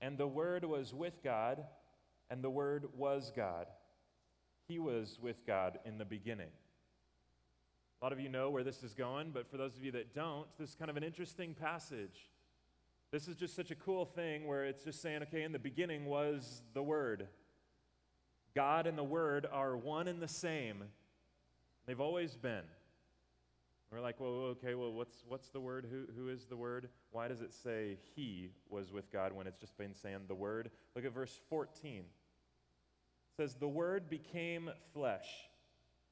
and 0.00 0.18
the 0.18 0.26
Word 0.26 0.64
was 0.64 0.92
with 0.92 1.22
God, 1.22 1.64
and 2.30 2.42
the 2.42 2.50
Word 2.50 2.86
was 2.96 3.32
God. 3.34 3.66
He 4.68 4.78
was 4.78 5.18
with 5.20 5.46
God 5.46 5.78
in 5.84 5.98
the 5.98 6.04
beginning. 6.04 6.50
A 8.00 8.04
lot 8.04 8.12
of 8.12 8.20
you 8.20 8.28
know 8.28 8.50
where 8.50 8.64
this 8.64 8.82
is 8.82 8.92
going, 8.92 9.30
but 9.30 9.50
for 9.50 9.56
those 9.56 9.76
of 9.76 9.82
you 9.82 9.92
that 9.92 10.14
don't, 10.14 10.46
this 10.58 10.70
is 10.70 10.74
kind 10.74 10.90
of 10.90 10.96
an 10.96 11.02
interesting 11.02 11.54
passage. 11.54 12.28
This 13.12 13.28
is 13.28 13.36
just 13.36 13.54
such 13.54 13.70
a 13.70 13.74
cool 13.74 14.04
thing 14.04 14.46
where 14.46 14.64
it's 14.64 14.84
just 14.84 15.00
saying, 15.00 15.22
okay, 15.22 15.44
in 15.44 15.52
the 15.52 15.58
beginning 15.58 16.04
was 16.06 16.62
the 16.74 16.82
Word. 16.82 17.28
God 18.54 18.86
and 18.86 18.98
the 18.98 19.04
Word 19.04 19.46
are 19.50 19.76
one 19.76 20.08
and 20.08 20.20
the 20.20 20.28
same. 20.28 20.82
They've 21.86 22.00
always 22.00 22.36
been. 22.36 22.64
We're 23.90 24.00
like, 24.00 24.18
well, 24.18 24.30
okay, 24.30 24.74
well, 24.74 24.92
what's, 24.92 25.24
what's 25.28 25.48
the 25.48 25.60
Word? 25.60 25.86
Who, 25.90 26.04
who 26.20 26.28
is 26.28 26.46
the 26.46 26.56
Word? 26.56 26.88
Why 27.12 27.28
does 27.28 27.40
it 27.40 27.54
say 27.54 27.98
He 28.16 28.50
was 28.68 28.92
with 28.92 29.12
God 29.12 29.32
when 29.32 29.46
it's 29.46 29.60
just 29.60 29.78
been 29.78 29.94
saying 29.94 30.22
the 30.26 30.34
Word? 30.34 30.70
Look 30.96 31.04
at 31.04 31.14
verse 31.14 31.40
14. 31.48 32.02
Says, 33.36 33.54
The 33.54 33.68
Word 33.68 34.08
became 34.08 34.70
flesh 34.94 35.28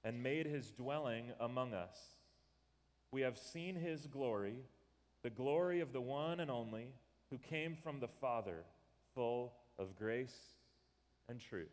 and 0.04 0.22
made 0.22 0.46
his 0.46 0.70
dwelling 0.70 1.32
among 1.40 1.72
us. 1.72 1.96
We 3.10 3.22
have 3.22 3.38
seen 3.38 3.76
his 3.76 4.06
glory, 4.06 4.56
the 5.22 5.30
glory 5.30 5.80
of 5.80 5.92
the 5.92 6.00
one 6.00 6.40
and 6.40 6.50
only 6.50 6.88
who 7.30 7.38
came 7.38 7.76
from 7.76 8.00
the 8.00 8.08
Father, 8.08 8.64
full 9.14 9.54
of 9.78 9.96
grace 9.96 10.36
and 11.28 11.40
truth. 11.40 11.68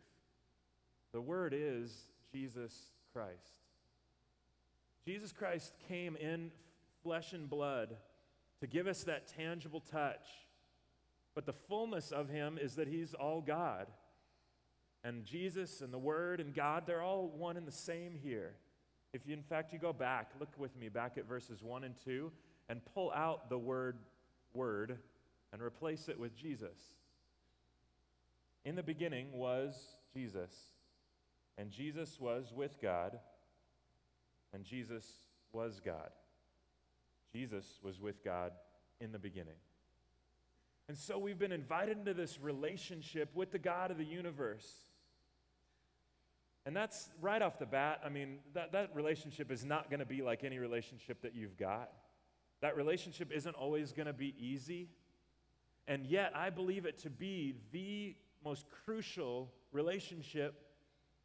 The 1.12 1.20
Word 1.20 1.52
is 1.54 2.06
Jesus 2.32 2.92
Christ. 3.12 3.60
Jesus 5.04 5.32
Christ 5.32 5.74
came 5.88 6.16
in 6.16 6.50
flesh 7.02 7.32
and 7.32 7.50
blood 7.50 7.96
to 8.60 8.66
give 8.66 8.86
us 8.86 9.04
that 9.04 9.28
tangible 9.28 9.80
touch. 9.80 10.26
But 11.34 11.44
the 11.44 11.52
fullness 11.52 12.12
of 12.12 12.28
him 12.28 12.58
is 12.60 12.76
that 12.76 12.88
he's 12.88 13.12
all 13.12 13.40
God. 13.40 13.88
And 15.04 15.24
Jesus 15.24 15.80
and 15.80 15.92
the 15.92 15.98
Word 15.98 16.40
and 16.40 16.54
God, 16.54 16.84
they're 16.86 17.02
all 17.02 17.28
one 17.28 17.56
and 17.56 17.66
the 17.66 17.72
same 17.72 18.14
here. 18.22 18.54
If 19.12 19.26
you, 19.26 19.34
in 19.34 19.42
fact, 19.42 19.72
you 19.72 19.78
go 19.78 19.92
back, 19.92 20.30
look 20.40 20.52
with 20.56 20.74
me 20.76 20.88
back 20.88 21.18
at 21.18 21.28
verses 21.28 21.62
1 21.62 21.84
and 21.84 21.94
2, 22.04 22.30
and 22.68 22.80
pull 22.94 23.12
out 23.12 23.50
the 23.50 23.58
word 23.58 23.98
Word 24.54 24.98
and 25.52 25.62
replace 25.62 26.08
it 26.08 26.18
with 26.18 26.36
Jesus. 26.36 26.78
In 28.64 28.76
the 28.76 28.82
beginning 28.82 29.32
was 29.32 29.74
Jesus, 30.14 30.52
and 31.58 31.70
Jesus 31.70 32.18
was 32.20 32.52
with 32.54 32.80
God, 32.80 33.18
and 34.54 34.64
Jesus 34.64 35.04
was 35.52 35.80
God. 35.84 36.10
Jesus 37.32 37.80
was 37.82 38.00
with 38.00 38.22
God 38.24 38.52
in 39.00 39.12
the 39.12 39.18
beginning. 39.18 39.56
And 40.88 40.96
so 40.96 41.18
we've 41.18 41.38
been 41.38 41.52
invited 41.52 41.98
into 41.98 42.14
this 42.14 42.38
relationship 42.40 43.30
with 43.34 43.50
the 43.50 43.58
God 43.58 43.90
of 43.90 43.98
the 43.98 44.04
universe. 44.04 44.84
And 46.64 46.76
that's 46.76 47.10
right 47.20 47.42
off 47.42 47.58
the 47.58 47.66
bat. 47.66 48.00
I 48.04 48.08
mean, 48.08 48.38
that, 48.54 48.72
that 48.72 48.94
relationship 48.94 49.50
is 49.50 49.64
not 49.64 49.90
going 49.90 50.00
to 50.00 50.06
be 50.06 50.22
like 50.22 50.44
any 50.44 50.58
relationship 50.58 51.22
that 51.22 51.34
you've 51.34 51.56
got. 51.56 51.90
That 52.60 52.76
relationship 52.76 53.32
isn't 53.32 53.56
always 53.56 53.92
going 53.92 54.06
to 54.06 54.12
be 54.12 54.34
easy. 54.38 54.88
And 55.88 56.06
yet, 56.06 56.32
I 56.36 56.50
believe 56.50 56.86
it 56.86 56.98
to 56.98 57.10
be 57.10 57.56
the 57.72 58.14
most 58.44 58.66
crucial 58.84 59.50
relationship 59.72 60.54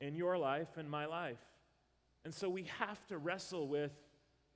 in 0.01 0.15
your 0.15 0.37
life 0.37 0.77
and 0.77 0.89
my 0.89 1.05
life. 1.05 1.37
And 2.25 2.33
so 2.33 2.49
we 2.49 2.63
have 2.79 3.05
to 3.07 3.17
wrestle 3.17 3.67
with 3.67 3.91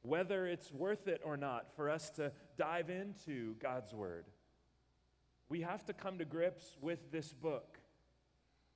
whether 0.02 0.48
it's 0.48 0.72
worth 0.74 1.08
it 1.08 1.22
or 1.24 1.38
not 1.38 1.76
for 1.76 1.90
us 1.90 2.10
to 2.12 2.32
dive 2.58 2.90
into 2.90 3.56
God's 3.62 3.94
Word. 3.94 4.26
We 5.48 5.62
have 5.62 5.86
to 5.86 5.94
come 5.94 6.18
to 6.18 6.26
grips 6.26 6.78
with 6.82 7.12
this 7.12 7.34
book 7.34 7.78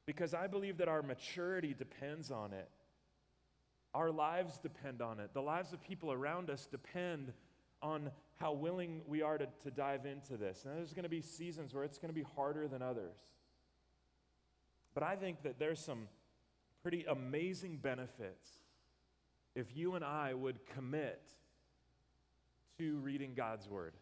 because 0.05 0.33
I 0.33 0.47
believe 0.47 0.77
that 0.77 0.87
our 0.87 1.01
maturity 1.01 1.73
depends 1.77 2.31
on 2.31 2.53
it. 2.53 2.69
Our 3.93 4.11
lives 4.11 4.57
depend 4.57 5.01
on 5.01 5.19
it. 5.19 5.33
The 5.33 5.41
lives 5.41 5.73
of 5.73 5.81
people 5.81 6.11
around 6.11 6.49
us 6.49 6.67
depend 6.69 7.31
on 7.81 8.11
how 8.39 8.53
willing 8.53 9.01
we 9.07 9.21
are 9.21 9.37
to, 9.37 9.47
to 9.63 9.71
dive 9.71 10.05
into 10.05 10.37
this. 10.37 10.65
And 10.65 10.77
there's 10.77 10.93
going 10.93 11.03
to 11.03 11.09
be 11.09 11.21
seasons 11.21 11.73
where 11.73 11.83
it's 11.83 11.97
going 11.97 12.13
to 12.13 12.15
be 12.15 12.25
harder 12.35 12.67
than 12.67 12.81
others. 12.81 13.15
But 14.93 15.03
I 15.03 15.15
think 15.15 15.43
that 15.43 15.59
there's 15.59 15.79
some 15.79 16.07
pretty 16.81 17.05
amazing 17.07 17.77
benefits 17.77 18.49
if 19.55 19.75
you 19.75 19.95
and 19.95 20.03
I 20.03 20.33
would 20.33 20.65
commit 20.65 21.21
to 22.77 22.97
reading 22.97 23.33
God's 23.35 23.69
Word. 23.69 23.93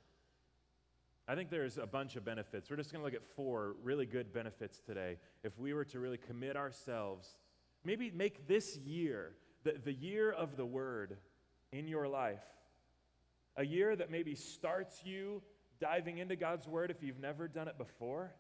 I 1.28 1.36
think 1.36 1.50
there's 1.50 1.78
a 1.78 1.88
bunch 1.88 2.18
of 2.18 2.26
benefits. 2.26 2.70
We're 2.70 2.76
just 2.76 2.92
going 2.92 3.02
to 3.02 3.06
look 3.06 3.14
at 3.14 3.26
four 3.36 3.76
really 3.82 4.06
good 4.06 4.34
benefits 4.34 4.80
today. 4.80 5.18
If 5.44 5.58
we 5.58 5.74
were 5.74 5.86
to 5.86 6.00
really 6.00 6.18
commit 6.18 6.58
ourselves, 6.58 7.38
maybe 7.86 8.12
make 8.12 8.46
this 8.48 8.78
year 8.78 9.32
the, 9.64 9.76
the 9.82 9.94
year 9.94 10.32
of 10.32 10.58
the 10.58 10.66
Word 10.66 11.18
in 11.72 11.88
your 11.88 12.10
life, 12.10 12.44
a 13.56 13.66
year 13.66 13.96
that 13.96 14.12
maybe 14.12 14.36
starts 14.36 15.06
you 15.06 15.42
diving 15.80 16.18
into 16.18 16.36
God's 16.36 16.68
Word 16.68 16.92
if 16.92 17.02
you've 17.02 17.20
never 17.20 17.48
done 17.48 17.70
it 17.70 17.78
before. 17.78 18.34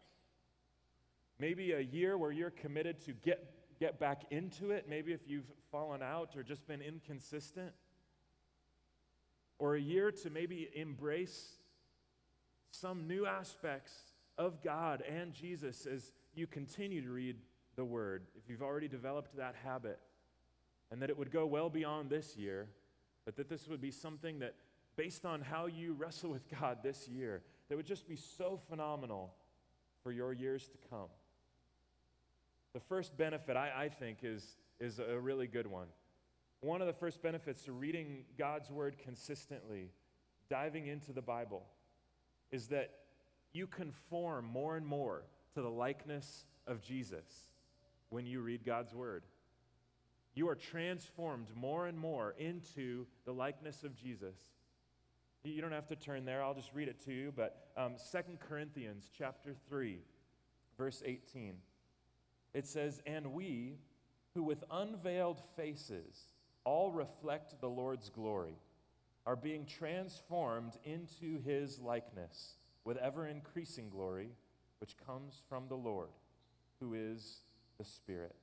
Maybe 1.40 1.72
a 1.72 1.80
year 1.80 2.18
where 2.18 2.32
you're 2.32 2.52
committed 2.52 3.00
to 3.06 3.14
get, 3.14 3.80
get 3.80 3.98
back 3.98 4.24
into 4.30 4.72
it, 4.72 4.88
maybe 4.90 5.14
if 5.14 5.22
you've 5.26 5.50
fallen 5.72 6.04
out 6.04 6.36
or 6.36 6.44
just 6.44 6.68
been 6.68 6.82
inconsistent. 6.82 7.72
Or 9.58 9.76
a 9.76 9.82
year 9.82 10.12
to 10.12 10.30
maybe 10.30 10.70
embrace 10.76 11.60
some 12.74 13.08
new 13.08 13.26
aspects 13.26 13.94
of 14.38 14.64
God 14.64 15.04
and 15.08 15.34
Jesus 15.34 15.86
as 15.86 16.12
you 16.34 16.48
continue 16.48 17.02
to 17.04 17.12
read 17.12 17.38
the 17.76 17.86
Word, 17.86 18.24
if 18.36 18.50
you've 18.50 18.64
already 18.64 18.88
developed 18.88 19.38
that 19.38 19.56
habit, 19.64 20.00
and 20.92 21.02
that 21.02 21.10
it 21.10 21.18
would 21.18 21.32
go 21.32 21.46
well 21.46 21.70
beyond 21.70 22.10
this 22.10 22.36
year, 22.36 22.68
but 23.26 23.36
that 23.36 23.48
this 23.50 23.68
would 23.68 23.82
be 23.82 23.92
something 23.92 24.40
that, 24.40 24.56
based 24.96 25.26
on 25.26 25.42
how 25.42 25.68
you 25.68 25.94
wrestle 25.94 26.30
with 26.30 26.50
God 26.60 26.80
this 26.84 27.08
year, 27.08 27.42
that 27.70 27.76
would 27.76 27.86
just 27.86 28.08
be 28.08 28.16
so 28.16 28.60
phenomenal 28.70 29.34
for 30.04 30.12
your 30.12 30.34
years 30.34 30.68
to 30.68 30.78
come. 30.90 31.10
The 32.74 32.80
first 32.80 33.16
benefit, 33.18 33.56
I, 33.56 33.72
I 33.76 33.90
think, 33.90 34.20
is, 34.24 34.58
is 34.80 35.00
a 35.00 35.20
really 35.20 35.48
good 35.48 35.68
one. 35.68 35.88
One 36.62 36.82
of 36.82 36.88
the 36.88 36.94
first 36.94 37.22
benefits 37.22 37.64
to 37.64 37.72
reading 37.72 38.26
God's 38.38 38.72
Word 38.72 38.98
consistently, 38.98 39.92
diving 40.50 40.88
into 40.88 41.14
the 41.14 41.22
Bible, 41.22 41.64
is 42.54 42.68
that 42.68 42.92
you 43.52 43.66
conform 43.66 44.46
more 44.46 44.78
and 44.78 44.86
more 44.86 45.24
to 45.56 45.62
the 45.62 45.70
likeness 45.70 46.46
of 46.68 46.82
Jesus 46.82 47.26
when 48.10 48.28
you 48.28 48.42
read 48.42 48.64
God's 48.64 48.94
Word. 48.94 49.24
You 50.36 50.48
are 50.50 50.56
transformed 50.56 51.48
more 51.56 51.88
and 51.88 51.98
more 51.98 52.36
into 52.38 53.08
the 53.26 53.34
likeness 53.34 53.84
of 53.84 53.96
Jesus. 53.96 54.38
You 55.44 55.62
don't 55.62 55.72
have 55.72 55.88
to 55.88 55.96
turn 55.96 56.26
there, 56.26 56.44
I'll 56.44 56.54
just 56.54 56.74
read 56.76 56.88
it 56.88 57.04
to 57.06 57.12
you. 57.12 57.34
But 57.36 57.70
um, 57.76 57.96
2 58.12 58.20
Corinthians 58.48 59.10
chapter 59.18 59.56
3, 59.68 59.98
verse 60.78 61.02
18, 61.04 61.56
it 62.54 62.68
says, 62.68 63.02
And 63.08 63.34
we, 63.34 63.78
who 64.36 64.44
with 64.44 64.64
unveiled 64.70 65.42
faces 65.58 66.28
all 66.64 66.92
reflect 66.92 67.60
the 67.60 67.70
Lord's 67.70 68.10
glory, 68.10 68.58
are 69.26 69.36
being 69.36 69.66
transformed 69.66 70.78
into 70.84 71.42
his 71.42 71.80
likeness 71.80 72.56
with 72.86 72.98
ever 72.98 73.28
increasing 73.28 73.90
glory, 73.90 74.30
which 74.80 74.96
comes 75.06 75.42
from 75.48 75.68
the 75.68 75.76
Lord, 75.76 76.10
who 76.80 76.94
is 76.94 77.40
the 77.78 77.86
Spirit. 77.86 78.36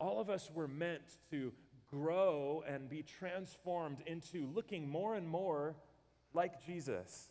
All 0.00 0.20
of 0.20 0.30
us 0.30 0.50
were 0.52 0.68
meant 0.68 1.18
to 1.30 1.52
grow 1.90 2.62
and 2.68 2.88
be 2.88 3.02
transformed 3.02 3.98
into 4.06 4.48
looking 4.54 4.88
more 4.88 5.14
and 5.14 5.28
more 5.28 5.76
like 6.34 6.64
Jesus. 6.66 7.28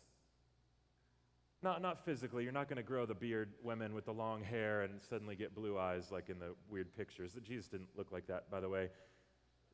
Not, 1.62 1.82
not 1.82 2.04
physically. 2.04 2.44
You're 2.44 2.52
not 2.52 2.68
going 2.68 2.76
to 2.76 2.82
grow 2.82 3.04
the 3.04 3.14
beard 3.14 3.50
women 3.62 3.94
with 3.94 4.04
the 4.04 4.12
long 4.12 4.42
hair 4.44 4.82
and 4.82 5.00
suddenly 5.08 5.34
get 5.34 5.54
blue 5.54 5.76
eyes 5.78 6.12
like 6.12 6.28
in 6.28 6.38
the 6.38 6.54
weird 6.70 6.94
pictures. 6.96 7.36
Jesus 7.42 7.66
didn't 7.66 7.88
look 7.96 8.12
like 8.12 8.26
that, 8.28 8.50
by 8.50 8.60
the 8.60 8.68
way. 8.68 8.90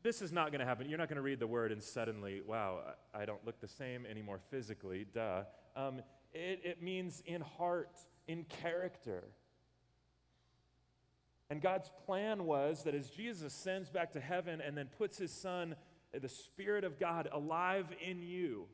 This 0.04 0.20
is 0.20 0.32
not 0.32 0.50
going 0.50 0.61
to 0.61 0.66
happen. 0.66 0.87
You're 0.87 0.99
not 0.99 1.08
going 1.08 1.16
to 1.16 1.23
read 1.23 1.40
the 1.40 1.46
word 1.46 1.73
and 1.73 1.82
suddenly, 1.82 2.42
wow, 2.46 2.80
I 3.14 3.25
don't 3.25 3.42
look 3.46 3.58
the 3.61 3.66
same 3.66 4.04
anymore 4.04 4.38
physically. 4.50 5.06
Duh. 5.11 5.44
Um, 5.75 6.02
it, 6.34 6.61
it 6.62 6.82
means 6.82 7.23
in 7.25 7.40
heart, 7.40 7.96
in 8.28 8.44
character. 8.44 9.25
And 11.49 11.62
God's 11.62 11.90
plan 12.04 12.44
was 12.44 12.82
that 12.84 12.94
as 12.94 13.08
Jesus 13.08 13.54
ascends 13.54 13.88
back 13.88 14.12
to 14.12 14.20
heaven 14.20 14.61
and 14.61 14.76
then 14.76 14.90
puts 14.99 15.16
his 15.16 15.32
son, 15.32 15.75
the 16.12 16.28
Spirit 16.28 16.84
of 16.84 17.00
God, 17.00 17.30
alive 17.32 17.87
in 18.06 18.23
you, 18.23 18.66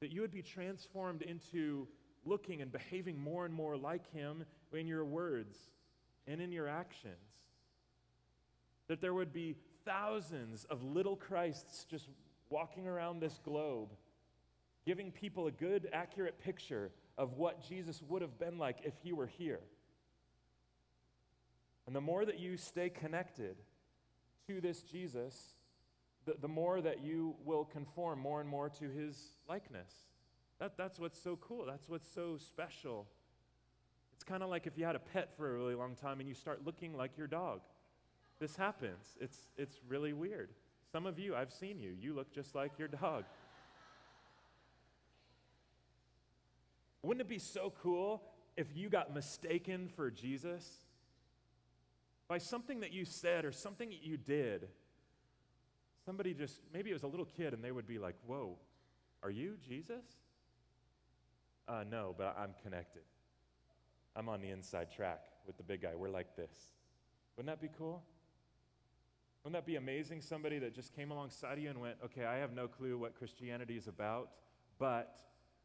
that 0.00 0.10
you 0.10 0.20
would 0.20 0.32
be 0.32 0.42
transformed 0.42 1.22
into 1.22 1.86
looking 2.24 2.60
and 2.60 2.72
behaving 2.72 3.20
more 3.20 3.44
and 3.44 3.54
more 3.54 3.76
like 3.76 4.10
him 4.12 4.44
in 4.72 4.88
your 4.88 5.04
words 5.04 5.56
and 6.26 6.40
in 6.40 6.50
your 6.50 6.66
actions. 6.66 7.14
That 8.88 9.00
there 9.00 9.14
would 9.14 9.32
be 9.32 9.54
thousands 9.84 10.64
of 10.70 10.82
little 10.82 11.16
Christs 11.16 11.84
just 11.90 12.08
walking 12.50 12.86
around 12.86 13.20
this 13.20 13.38
globe, 13.44 13.90
giving 14.86 15.10
people 15.10 15.46
a 15.46 15.50
good, 15.50 15.88
accurate 15.92 16.38
picture 16.38 16.90
of 17.16 17.34
what 17.34 17.66
Jesus 17.66 18.02
would 18.08 18.22
have 18.22 18.38
been 18.38 18.58
like 18.58 18.78
if 18.84 18.94
he 19.02 19.12
were 19.12 19.26
here. 19.26 19.60
And 21.86 21.94
the 21.94 22.00
more 22.00 22.24
that 22.24 22.38
you 22.38 22.56
stay 22.56 22.88
connected 22.88 23.56
to 24.48 24.60
this 24.60 24.82
Jesus, 24.82 25.54
the, 26.24 26.34
the 26.40 26.48
more 26.48 26.80
that 26.80 27.02
you 27.02 27.34
will 27.44 27.64
conform 27.64 28.18
more 28.18 28.40
and 28.40 28.48
more 28.48 28.68
to 28.70 28.88
his 28.88 29.32
likeness. 29.48 29.92
That, 30.60 30.76
that's 30.76 30.98
what's 30.98 31.20
so 31.20 31.36
cool. 31.36 31.66
That's 31.66 31.88
what's 31.88 32.08
so 32.08 32.38
special. 32.38 33.06
It's 34.14 34.24
kind 34.24 34.42
of 34.42 34.48
like 34.48 34.66
if 34.66 34.78
you 34.78 34.84
had 34.84 34.96
a 34.96 35.00
pet 35.00 35.36
for 35.36 35.54
a 35.54 35.58
really 35.58 35.74
long 35.74 35.94
time 35.94 36.20
and 36.20 36.28
you 36.28 36.34
start 36.34 36.64
looking 36.64 36.96
like 36.96 37.18
your 37.18 37.26
dog. 37.26 37.60
This 38.40 38.56
happens. 38.56 39.16
It's, 39.20 39.38
it's 39.56 39.80
really 39.88 40.12
weird. 40.12 40.50
Some 40.92 41.06
of 41.06 41.18
you, 41.18 41.34
I've 41.34 41.52
seen 41.52 41.80
you. 41.80 41.90
You 41.98 42.14
look 42.14 42.32
just 42.32 42.54
like 42.54 42.78
your 42.78 42.88
dog. 42.88 43.24
Wouldn't 47.02 47.20
it 47.20 47.28
be 47.28 47.38
so 47.38 47.72
cool 47.82 48.22
if 48.56 48.68
you 48.74 48.88
got 48.88 49.14
mistaken 49.14 49.88
for 49.88 50.10
Jesus? 50.10 50.84
by 52.28 52.38
something 52.38 52.80
that 52.80 52.92
you 52.92 53.04
said 53.04 53.44
or 53.44 53.52
something 53.52 53.90
that 53.90 54.02
you 54.02 54.16
did. 54.16 54.68
Somebody 56.04 56.34
just, 56.34 56.60
maybe 56.72 56.90
it 56.90 56.94
was 56.94 57.02
a 57.02 57.08
little 57.08 57.26
kid, 57.26 57.54
and 57.54 57.62
they 57.62 57.72
would 57.72 57.86
be 57.86 57.98
like, 57.98 58.16
Whoa, 58.26 58.56
are 59.22 59.30
you 59.30 59.56
Jesus? 59.66 60.04
Uh, 61.66 61.84
no, 61.88 62.14
but 62.16 62.36
I'm 62.38 62.54
connected. 62.62 63.02
I'm 64.16 64.28
on 64.28 64.40
the 64.40 64.50
inside 64.50 64.90
track 64.90 65.20
with 65.46 65.56
the 65.56 65.62
big 65.62 65.82
guy. 65.82 65.94
We're 65.94 66.10
like 66.10 66.36
this. 66.36 66.52
Wouldn't 67.36 67.52
that 67.52 67.60
be 67.60 67.70
cool? 67.76 68.02
Wouldn't 69.44 69.62
that 69.62 69.70
be 69.70 69.76
amazing? 69.76 70.22
Somebody 70.22 70.58
that 70.60 70.74
just 70.74 70.96
came 70.96 71.10
alongside 71.10 71.58
you 71.58 71.68
and 71.68 71.78
went, 71.78 71.96
Okay, 72.02 72.24
I 72.24 72.36
have 72.38 72.52
no 72.52 72.66
clue 72.66 72.96
what 72.96 73.14
Christianity 73.14 73.76
is 73.76 73.86
about, 73.86 74.30
but 74.78 75.20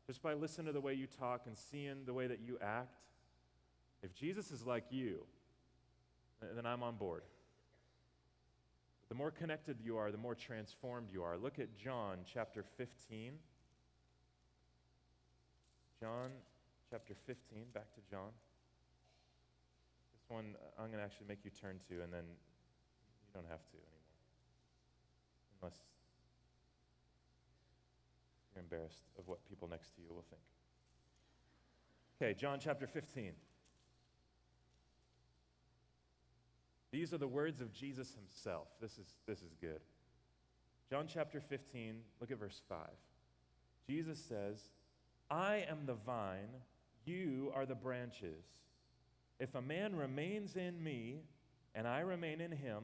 just 0.05 0.21
by 0.21 0.33
listening 0.33 0.67
to 0.67 0.73
the 0.73 0.81
way 0.81 0.93
you 0.93 1.07
talk 1.07 1.43
and 1.45 1.57
seeing 1.57 2.03
the 2.05 2.13
way 2.13 2.27
that 2.27 2.39
you 2.41 2.57
act, 2.61 2.97
if 4.03 4.13
Jesus 4.13 4.51
is 4.51 4.65
like 4.65 4.85
you, 4.89 5.23
then 6.55 6.65
I'm 6.65 6.83
on 6.83 6.95
board. 6.95 7.23
The 9.07 9.15
more 9.15 9.31
connected 9.31 9.77
you 9.83 9.97
are, 9.97 10.11
the 10.11 10.17
more 10.17 10.35
transformed 10.35 11.09
you 11.11 11.23
are. 11.23 11.37
Look 11.37 11.57
at 11.57 11.75
John 11.77 12.19
chapter 12.31 12.63
15. 12.77 13.33
John 15.99 16.31
chapter 16.89 17.13
15, 17.25 17.65
back 17.73 17.93
to 17.93 18.01
John. 18.09 18.29
This 20.13 20.29
one 20.29 20.55
uh, 20.55 20.81
I'm 20.81 20.87
going 20.87 20.99
to 20.99 21.03
actually 21.03 21.27
make 21.27 21.39
you 21.43 21.51
turn 21.51 21.79
to, 21.89 22.03
and 22.03 22.13
then 22.13 22.23
you 23.29 23.41
don't 23.41 23.49
have 23.49 23.65
to 23.69 23.77
anymore. 23.77 24.09
Unless 25.61 25.79
you're 28.53 28.63
embarrassed 28.63 29.03
of 29.17 29.27
what 29.27 29.47
people 29.47 29.67
next 29.67 29.95
to 29.95 30.01
you 30.01 30.13
will 30.13 30.25
think. 30.29 30.41
Okay, 32.21 32.33
John 32.33 32.59
chapter 32.59 32.87
15. 32.87 33.31
These 36.91 37.13
are 37.13 37.17
the 37.17 37.27
words 37.27 37.61
of 37.61 37.71
Jesus 37.71 38.15
himself. 38.15 38.67
This 38.81 38.97
is, 38.97 39.05
this 39.27 39.39
is 39.39 39.53
good. 39.61 39.79
John 40.89 41.05
chapter 41.07 41.39
15, 41.39 41.97
look 42.19 42.31
at 42.31 42.39
verse 42.39 42.61
5. 42.67 42.79
Jesus 43.87 44.17
says, 44.17 44.59
I 45.29 45.65
am 45.69 45.85
the 45.85 45.93
vine, 45.93 46.49
you 47.05 47.51
are 47.55 47.67
the 47.67 47.75
branches. 47.75 48.43
If 49.39 49.53
a 49.53 49.61
man 49.61 49.95
remains 49.95 50.55
in 50.55 50.83
me, 50.83 51.21
and 51.75 51.87
I 51.87 51.99
remain 51.99 52.41
in 52.41 52.51
him, 52.51 52.83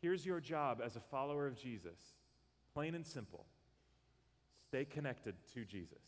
Here's 0.00 0.24
your 0.24 0.40
job 0.40 0.80
as 0.84 0.96
a 0.96 1.00
follower 1.00 1.46
of 1.46 1.56
Jesus 1.56 1.98
plain 2.74 2.94
and 2.94 3.06
simple 3.06 3.46
stay 4.68 4.84
connected 4.84 5.34
to 5.54 5.64
Jesus. 5.64 5.98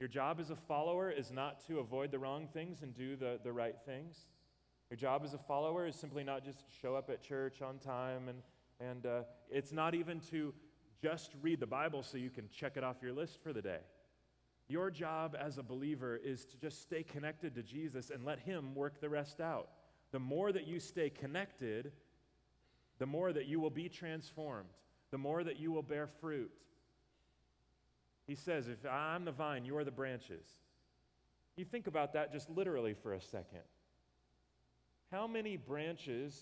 Your 0.00 0.08
job 0.08 0.40
as 0.40 0.50
a 0.50 0.56
follower 0.56 1.10
is 1.10 1.30
not 1.30 1.64
to 1.68 1.78
avoid 1.78 2.10
the 2.10 2.18
wrong 2.18 2.48
things 2.52 2.82
and 2.82 2.92
do 2.92 3.14
the, 3.14 3.38
the 3.44 3.52
right 3.52 3.76
things. 3.86 4.26
Your 4.90 4.96
job 4.96 5.22
as 5.24 5.32
a 5.32 5.38
follower 5.38 5.86
is 5.86 5.94
simply 5.94 6.24
not 6.24 6.44
just 6.44 6.64
show 6.82 6.96
up 6.96 7.08
at 7.08 7.22
church 7.22 7.62
on 7.62 7.78
time, 7.78 8.28
and, 8.28 8.42
and 8.80 9.06
uh, 9.06 9.22
it's 9.48 9.70
not 9.70 9.94
even 9.94 10.18
to 10.32 10.52
just 11.00 11.30
read 11.40 11.60
the 11.60 11.66
Bible 11.66 12.02
so 12.02 12.18
you 12.18 12.30
can 12.30 12.48
check 12.50 12.76
it 12.76 12.82
off 12.82 12.96
your 13.00 13.12
list 13.12 13.38
for 13.42 13.52
the 13.52 13.62
day. 13.62 13.78
Your 14.68 14.90
job 14.90 15.36
as 15.38 15.56
a 15.56 15.62
believer 15.62 16.16
is 16.16 16.44
to 16.46 16.56
just 16.56 16.82
stay 16.82 17.04
connected 17.04 17.54
to 17.54 17.62
Jesus 17.62 18.10
and 18.10 18.24
let 18.24 18.40
Him 18.40 18.74
work 18.74 19.00
the 19.00 19.08
rest 19.08 19.40
out. 19.40 19.68
The 20.10 20.18
more 20.18 20.50
that 20.50 20.66
you 20.66 20.80
stay 20.80 21.10
connected, 21.10 21.92
the 23.02 23.06
more 23.06 23.32
that 23.32 23.46
you 23.46 23.58
will 23.58 23.68
be 23.68 23.88
transformed, 23.88 24.68
the 25.10 25.18
more 25.18 25.42
that 25.42 25.58
you 25.58 25.72
will 25.72 25.82
bear 25.82 26.06
fruit. 26.06 26.52
He 28.28 28.36
says, 28.36 28.68
If 28.68 28.86
I'm 28.88 29.24
the 29.24 29.32
vine, 29.32 29.64
you 29.64 29.76
are 29.76 29.82
the 29.82 29.90
branches. 29.90 30.46
You 31.56 31.64
think 31.64 31.88
about 31.88 32.12
that 32.12 32.30
just 32.30 32.48
literally 32.48 32.94
for 32.94 33.14
a 33.14 33.20
second. 33.20 33.62
How 35.10 35.26
many 35.26 35.56
branches 35.56 36.40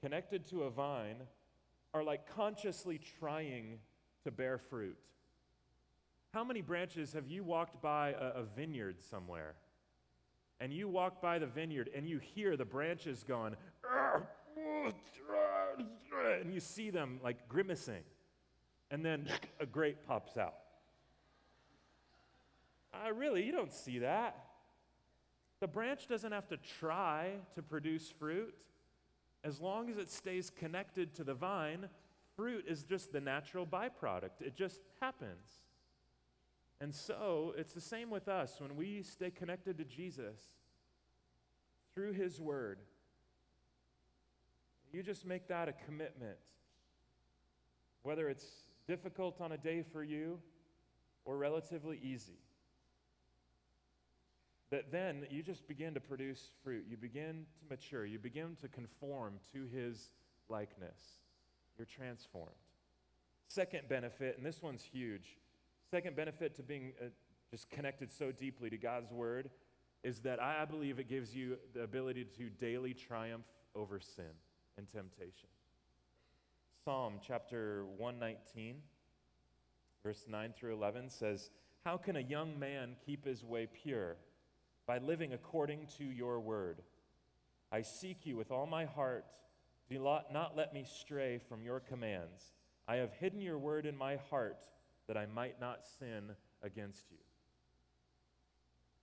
connected 0.00 0.46
to 0.46 0.62
a 0.62 0.70
vine 0.70 1.18
are 1.92 2.02
like 2.02 2.34
consciously 2.34 2.98
trying 3.20 3.78
to 4.24 4.30
bear 4.30 4.56
fruit? 4.56 4.96
How 6.32 6.44
many 6.44 6.62
branches 6.62 7.12
have 7.12 7.26
you 7.26 7.44
walked 7.44 7.82
by 7.82 8.14
a, 8.18 8.40
a, 8.40 8.42
vineyard 8.56 9.02
somewhere? 9.02 9.54
And 10.60 10.72
you 10.72 10.88
walk 10.88 11.20
by 11.20 11.38
the 11.38 11.46
vineyard 11.46 11.90
and 11.94 12.08
you 12.08 12.18
hear 12.18 12.56
the 12.56 12.64
branches 12.64 13.22
going, 13.22 13.54
and 16.40 16.52
you 16.52 16.60
see 16.60 16.90
them 16.90 17.20
like 17.22 17.48
grimacing. 17.48 18.02
And 18.90 19.04
then 19.04 19.28
a 19.60 19.66
grape 19.66 19.98
pops 20.06 20.36
out. 20.36 20.54
Uh, 22.92 23.12
really, 23.12 23.44
you 23.44 23.52
don't 23.52 23.72
see 23.72 23.98
that. 23.98 24.44
The 25.60 25.66
branch 25.66 26.06
doesn't 26.06 26.32
have 26.32 26.48
to 26.48 26.56
try 26.78 27.32
to 27.54 27.62
produce 27.62 28.10
fruit. 28.18 28.54
As 29.44 29.60
long 29.60 29.90
as 29.90 29.98
it 29.98 30.10
stays 30.10 30.50
connected 30.50 31.14
to 31.16 31.24
the 31.24 31.34
vine, 31.34 31.88
fruit 32.36 32.64
is 32.66 32.82
just 32.82 33.12
the 33.12 33.20
natural 33.20 33.66
byproduct. 33.66 34.40
It 34.40 34.56
just 34.56 34.82
happens. 35.00 35.60
And 36.80 36.94
so 36.94 37.54
it's 37.56 37.72
the 37.72 37.80
same 37.80 38.08
with 38.08 38.28
us 38.28 38.60
when 38.60 38.76
we 38.76 39.02
stay 39.02 39.30
connected 39.30 39.78
to 39.78 39.84
Jesus 39.84 40.38
through 41.94 42.12
His 42.12 42.40
Word. 42.40 42.78
You 44.92 45.02
just 45.02 45.26
make 45.26 45.48
that 45.48 45.68
a 45.68 45.72
commitment. 45.72 46.36
Whether 48.02 48.28
it's 48.28 48.46
difficult 48.86 49.40
on 49.40 49.52
a 49.52 49.58
day 49.58 49.82
for 49.82 50.02
you 50.02 50.38
or 51.24 51.36
relatively 51.36 51.98
easy 52.02 52.38
that 54.70 54.92
then 54.92 55.26
you 55.30 55.42
just 55.42 55.66
begin 55.66 55.94
to 55.94 56.00
produce 56.00 56.50
fruit. 56.62 56.84
You 56.88 56.96
begin 56.96 57.46
to 57.58 57.64
mature. 57.70 58.04
You 58.04 58.18
begin 58.18 58.56
to 58.60 58.68
conform 58.68 59.34
to 59.52 59.64
his 59.64 60.10
likeness. 60.48 61.20
You're 61.78 61.86
transformed. 61.86 62.50
Second 63.48 63.88
benefit, 63.88 64.36
and 64.36 64.44
this 64.44 64.62
one's 64.62 64.82
huge. 64.82 65.38
Second 65.90 66.16
benefit 66.16 66.54
to 66.56 66.62
being 66.62 66.92
uh, 67.00 67.06
just 67.50 67.70
connected 67.70 68.12
so 68.12 68.30
deeply 68.30 68.68
to 68.68 68.76
God's 68.76 69.10
word 69.10 69.48
is 70.04 70.20
that 70.20 70.40
I 70.40 70.64
believe 70.66 70.98
it 70.98 71.08
gives 71.08 71.34
you 71.34 71.56
the 71.72 71.82
ability 71.82 72.26
to 72.36 72.50
daily 72.50 72.92
triumph 72.92 73.46
over 73.74 73.98
sin 73.98 74.26
and 74.78 74.88
temptation. 74.88 75.48
Psalm 76.84 77.14
chapter 77.20 77.84
119, 77.96 78.76
verse 80.04 80.24
9 80.28 80.54
through 80.56 80.74
11 80.74 81.10
says, 81.10 81.50
How 81.84 81.96
can 81.96 82.16
a 82.16 82.20
young 82.20 82.58
man 82.58 82.94
keep 83.04 83.26
his 83.26 83.44
way 83.44 83.66
pure? 83.66 84.16
By 84.86 84.98
living 84.98 85.34
according 85.34 85.88
to 85.98 86.04
your 86.04 86.40
word. 86.40 86.80
I 87.70 87.82
seek 87.82 88.24
you 88.24 88.36
with 88.36 88.50
all 88.50 88.66
my 88.66 88.86
heart. 88.86 89.26
Do 89.90 89.98
not 89.98 90.56
let 90.56 90.72
me 90.72 90.86
stray 90.88 91.40
from 91.48 91.62
your 91.62 91.80
commands. 91.80 92.54
I 92.86 92.96
have 92.96 93.12
hidden 93.12 93.40
your 93.40 93.58
word 93.58 93.84
in 93.84 93.96
my 93.96 94.16
heart 94.30 94.64
that 95.08 95.16
I 95.16 95.26
might 95.26 95.60
not 95.60 95.84
sin 95.98 96.30
against 96.62 97.10
you. 97.10 97.18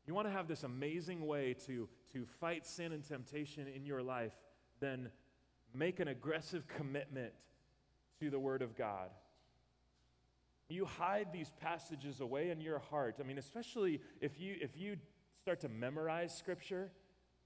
You 0.07 0.13
want 0.13 0.27
to 0.27 0.33
have 0.33 0.47
this 0.47 0.63
amazing 0.63 1.25
way 1.25 1.55
to, 1.65 1.89
to 2.13 2.25
fight 2.39 2.65
sin 2.65 2.93
and 2.93 3.03
temptation 3.03 3.67
in 3.67 3.85
your 3.85 4.01
life, 4.01 4.33
then 4.79 5.09
make 5.75 5.99
an 5.99 6.07
aggressive 6.07 6.67
commitment 6.67 7.33
to 8.19 8.29
the 8.29 8.39
Word 8.39 8.61
of 8.61 8.75
God. 8.75 9.09
You 10.67 10.85
hide 10.85 11.27
these 11.31 11.51
passages 11.61 12.21
away 12.21 12.49
in 12.49 12.59
your 12.59 12.79
heart. 12.79 13.17
I 13.19 13.23
mean, 13.23 13.37
especially 13.37 14.01
if 14.19 14.39
you, 14.39 14.55
if 14.59 14.77
you 14.77 14.97
start 15.41 15.59
to 15.61 15.69
memorize 15.69 16.35
Scripture, 16.35 16.91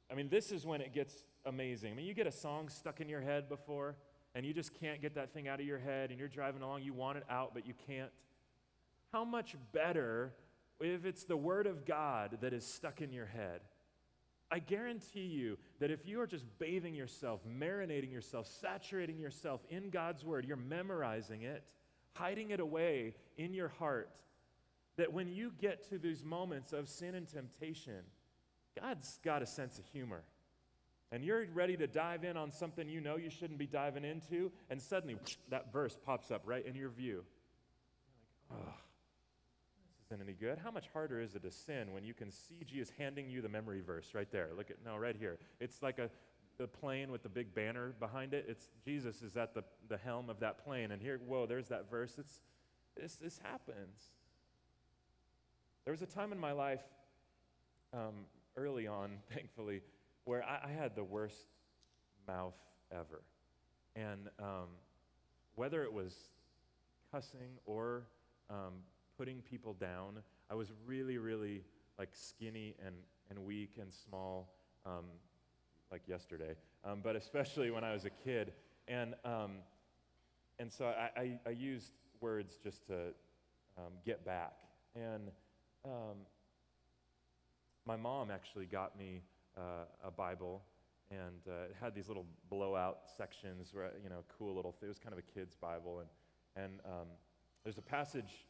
I 0.09 0.15
mean, 0.15 0.29
this 0.29 0.51
is 0.51 0.65
when 0.65 0.81
it 0.81 0.93
gets 0.93 1.25
amazing. 1.45 1.91
I 1.91 1.95
mean, 1.95 2.05
you 2.05 2.13
get 2.13 2.27
a 2.27 2.31
song 2.31 2.69
stuck 2.69 3.01
in 3.01 3.09
your 3.09 3.21
head 3.21 3.49
before, 3.49 3.97
and 4.35 4.45
you 4.45 4.53
just 4.53 4.73
can't 4.73 5.01
get 5.01 5.15
that 5.15 5.33
thing 5.33 5.47
out 5.47 5.59
of 5.59 5.65
your 5.65 5.79
head, 5.79 6.11
and 6.11 6.19
you're 6.19 6.29
driving 6.29 6.61
along, 6.61 6.83
you 6.83 6.93
want 6.93 7.17
it 7.17 7.25
out, 7.29 7.53
but 7.53 7.67
you 7.67 7.73
can't. 7.87 8.11
How 9.11 9.25
much 9.25 9.55
better 9.73 10.33
if 10.79 11.05
it's 11.05 11.25
the 11.25 11.35
Word 11.37 11.67
of 11.67 11.85
God 11.85 12.37
that 12.41 12.53
is 12.53 12.65
stuck 12.65 13.01
in 13.01 13.11
your 13.11 13.25
head? 13.25 13.61
I 14.51 14.59
guarantee 14.59 15.27
you 15.27 15.57
that 15.79 15.91
if 15.91 16.07
you 16.07 16.19
are 16.21 16.27
just 16.27 16.45
bathing 16.57 16.95
yourself, 16.95 17.41
marinating 17.47 18.11
yourself, 18.11 18.47
saturating 18.47 19.19
yourself 19.19 19.61
in 19.69 19.89
God's 19.89 20.25
Word, 20.25 20.45
you're 20.45 20.57
memorizing 20.57 21.43
it, 21.43 21.63
hiding 22.13 22.49
it 22.49 22.59
away 22.59 23.13
in 23.37 23.53
your 23.53 23.67
heart, 23.67 24.19
that 24.97 25.13
when 25.13 25.27
you 25.27 25.51
get 25.61 25.87
to 25.89 25.99
these 25.99 26.25
moments 26.25 26.73
of 26.73 26.89
sin 26.89 27.15
and 27.15 27.27
temptation, 27.27 28.01
God's 28.79 29.19
got 29.23 29.41
a 29.43 29.45
sense 29.45 29.77
of 29.77 29.85
humor. 29.85 30.23
And 31.11 31.23
you're 31.23 31.45
ready 31.53 31.77
to 31.77 31.87
dive 31.87 32.23
in 32.23 32.37
on 32.37 32.51
something 32.51 32.87
you 32.87 33.01
know 33.01 33.17
you 33.17 33.29
shouldn't 33.29 33.59
be 33.59 33.65
diving 33.67 34.03
into, 34.03 34.51
and 34.69 34.81
suddenly 34.81 35.15
whoosh, 35.15 35.37
that 35.49 35.71
verse 35.71 35.97
pops 36.05 36.31
up 36.31 36.43
right 36.45 36.65
in 36.65 36.75
your 36.75 36.89
view. 36.89 37.23
You're 38.49 38.59
like, 38.59 38.67
oh, 38.67 38.73
isn't 40.11 40.23
any 40.23 40.33
good. 40.33 40.57
How 40.57 40.71
much 40.71 40.89
harder 40.91 41.21
is 41.21 41.35
it 41.35 41.43
to 41.43 41.51
sin 41.51 41.93
when 41.93 42.03
you 42.03 42.15
can 42.15 42.31
see 42.31 42.63
Jesus 42.65 42.91
handing 42.97 43.29
you 43.29 43.43
the 43.43 43.49
memory 43.49 43.81
verse 43.81 44.15
right 44.15 44.31
there? 44.31 44.49
Look 44.57 44.71
at, 44.71 44.77
no, 44.83 44.97
right 44.97 45.15
here. 45.15 45.37
It's 45.59 45.83
like 45.83 45.99
a, 45.99 46.09
the 46.57 46.67
plane 46.67 47.11
with 47.11 47.21
the 47.21 47.29
big 47.29 47.53
banner 47.53 47.93
behind 47.99 48.33
it. 48.33 48.45
It's 48.47 48.69
Jesus 48.83 49.21
is 49.21 49.37
at 49.37 49.53
the, 49.53 49.63
the 49.87 49.97
helm 49.97 50.31
of 50.31 50.39
that 50.39 50.63
plane. 50.65 50.89
And 50.89 50.99
here, 50.99 51.19
whoa, 51.27 51.45
there's 51.45 51.67
that 51.67 51.91
verse. 51.91 52.15
It's, 52.17 52.41
this, 52.99 53.17
this 53.17 53.39
happens. 53.43 53.99
There 55.85 55.91
was 55.91 56.01
a 56.01 56.07
time 56.07 56.31
in 56.31 56.39
my 56.39 56.53
life 56.53 56.81
um, 57.93 58.25
early 58.57 58.87
on, 58.87 59.11
thankfully, 59.31 59.81
where 60.23 60.43
I, 60.43 60.69
I 60.69 60.71
had 60.71 60.95
the 60.95 61.03
worst 61.03 61.45
mouth 62.27 62.57
ever. 62.91 63.21
And 63.95 64.29
um, 64.39 64.69
whether 65.53 65.83
it 65.83 65.93
was 65.93 66.15
cussing 67.11 67.59
or 67.67 68.07
um, 68.49 68.73
putting 69.19 69.41
people 69.41 69.73
down, 69.73 70.17
I 70.49 70.55
was 70.55 70.71
really, 70.85 71.17
really 71.17 71.65
like 71.97 72.07
skinny 72.13 72.73
and, 72.85 72.95
and 73.29 73.37
weak 73.45 73.71
and 73.77 73.93
small, 73.93 74.49
um, 74.85 75.03
like 75.91 76.01
yesterday, 76.07 76.55
um, 76.85 77.01
but 77.03 77.17
especially 77.17 77.69
when 77.69 77.83
I 77.83 77.91
was 77.91 78.05
a 78.05 78.09
kid. 78.09 78.53
And, 78.87 79.15
um, 79.25 79.57
and 80.57 80.71
so 80.71 80.85
I, 80.85 81.19
I, 81.19 81.39
I, 81.45 81.49
used 81.49 81.91
words 82.21 82.57
just 82.63 82.87
to 82.87 83.07
um, 83.77 83.91
get 84.05 84.25
back. 84.25 84.53
And 84.95 85.31
my 87.85 87.97
mom 87.97 88.31
actually 88.31 88.67
got 88.67 88.97
me 88.97 89.23
uh, 89.57 89.83
a 90.05 90.11
Bible, 90.11 90.61
and 91.11 91.41
uh, 91.45 91.65
it 91.65 91.75
had 91.81 91.93
these 91.93 92.07
little 92.07 92.25
blowout 92.49 92.99
sections, 93.17 93.73
where, 93.73 93.91
you 94.01 94.09
know, 94.09 94.23
cool 94.37 94.55
little. 94.55 94.75
It 94.81 94.87
was 94.87 94.97
kind 94.97 95.11
of 95.11 95.19
a 95.19 95.23
kid's 95.23 95.55
Bible, 95.55 95.99
and 95.99 96.09
and 96.63 96.79
um, 96.85 97.07
there's 97.63 97.77
a 97.77 97.81
passage 97.81 98.45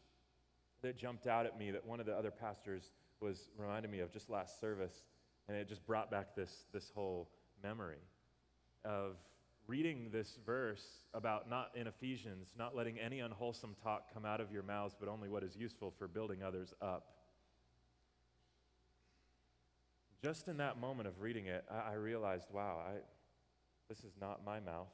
that 0.82 0.98
jumped 0.98 1.28
out 1.28 1.46
at 1.46 1.58
me 1.58 1.72
that 1.72 1.86
one 1.86 2.00
of 2.00 2.06
the 2.06 2.14
other 2.14 2.32
pastors 2.32 2.92
was 3.20 3.50
reminding 3.58 3.92
me 3.92 4.00
of 4.00 4.12
just 4.12 4.30
last 4.30 4.60
service, 4.60 5.04
and 5.48 5.58
it 5.58 5.68
just 5.68 5.86
brought 5.86 6.10
back 6.10 6.36
this 6.36 6.66
this 6.74 6.92
whole 6.94 7.30
memory 7.62 8.02
of 8.86 9.18
reading 9.68 10.10
this 10.12 10.40
verse 10.46 11.04
about 11.14 11.50
not 11.50 11.72
in 11.76 11.86
Ephesians, 11.86 12.54
not 12.58 12.76
letting 12.76 12.98
any 13.00 13.20
unwholesome 13.20 13.76
talk 13.84 14.14
come 14.14 14.26
out 14.26 14.42
of 14.42 14.52
your 14.52 14.64
mouths, 14.64 14.96
but 15.00 15.10
only 15.10 15.30
what 15.30 15.44
is 15.44 15.56
useful 15.56 15.94
for 15.98 16.08
building 16.08 16.42
others 16.42 16.74
up 16.82 17.20
just 20.22 20.48
in 20.48 20.58
that 20.58 20.80
moment 20.80 21.08
of 21.08 21.22
reading 21.22 21.46
it, 21.46 21.64
I, 21.72 21.92
I 21.92 21.94
realized, 21.94 22.48
wow, 22.52 22.82
I, 22.86 22.98
this 23.88 24.00
is 24.00 24.14
not 24.20 24.46
my 24.46 24.60
mouth. 24.60 24.90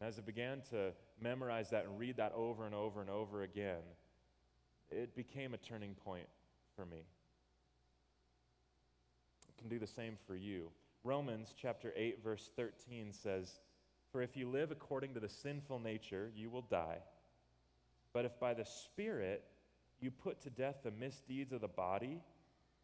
And 0.00 0.08
as 0.08 0.18
I 0.18 0.22
began 0.22 0.62
to 0.70 0.92
memorize 1.20 1.70
that 1.70 1.84
and 1.84 1.98
read 1.98 2.16
that 2.16 2.32
over 2.34 2.66
and 2.66 2.74
over 2.74 3.00
and 3.00 3.10
over 3.10 3.42
again, 3.42 3.82
it 4.90 5.14
became 5.14 5.54
a 5.54 5.58
turning 5.58 5.94
point 5.94 6.28
for 6.74 6.86
me. 6.86 7.04
Can 9.58 9.68
do 9.68 9.78
the 9.78 9.86
same 9.86 10.16
for 10.26 10.36
you. 10.36 10.70
Romans 11.02 11.54
chapter 11.56 11.92
8 11.96 12.22
verse 12.22 12.50
13 12.56 13.12
says, 13.12 13.60
"For 14.12 14.22
if 14.22 14.36
you 14.36 14.48
live 14.48 14.70
according 14.70 15.14
to 15.14 15.20
the 15.20 15.28
sinful 15.28 15.78
nature, 15.78 16.30
you 16.34 16.50
will 16.50 16.62
die. 16.62 17.02
But 18.12 18.24
if 18.24 18.38
by 18.38 18.54
the 18.54 18.64
Spirit 18.64 19.44
you 20.00 20.10
put 20.10 20.40
to 20.42 20.50
death 20.50 20.82
the 20.82 20.90
misdeeds 20.90 21.52
of 21.52 21.60
the 21.60 21.68
body, 21.68 22.22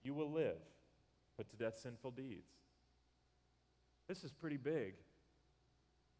you 0.03 0.15
will 0.15 0.31
live." 0.31 0.61
put 1.37 1.49
to 1.51 1.57
death 1.57 1.79
sinful 1.79 2.13
deeds. 2.13 2.53
This 4.09 4.25
is 4.25 4.31
pretty 4.31 4.57
big. 4.57 4.95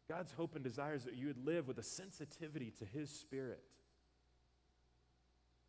God's 0.09 0.33
hope 0.33 0.55
and 0.55 0.63
desires 0.63 1.05
that 1.05 1.15
you 1.15 1.27
would 1.27 1.45
live 1.45 1.67
with 1.67 1.77
a 1.77 1.83
sensitivity 1.83 2.71
to 2.79 2.85
His 2.85 3.09
Spirit. 3.09 3.63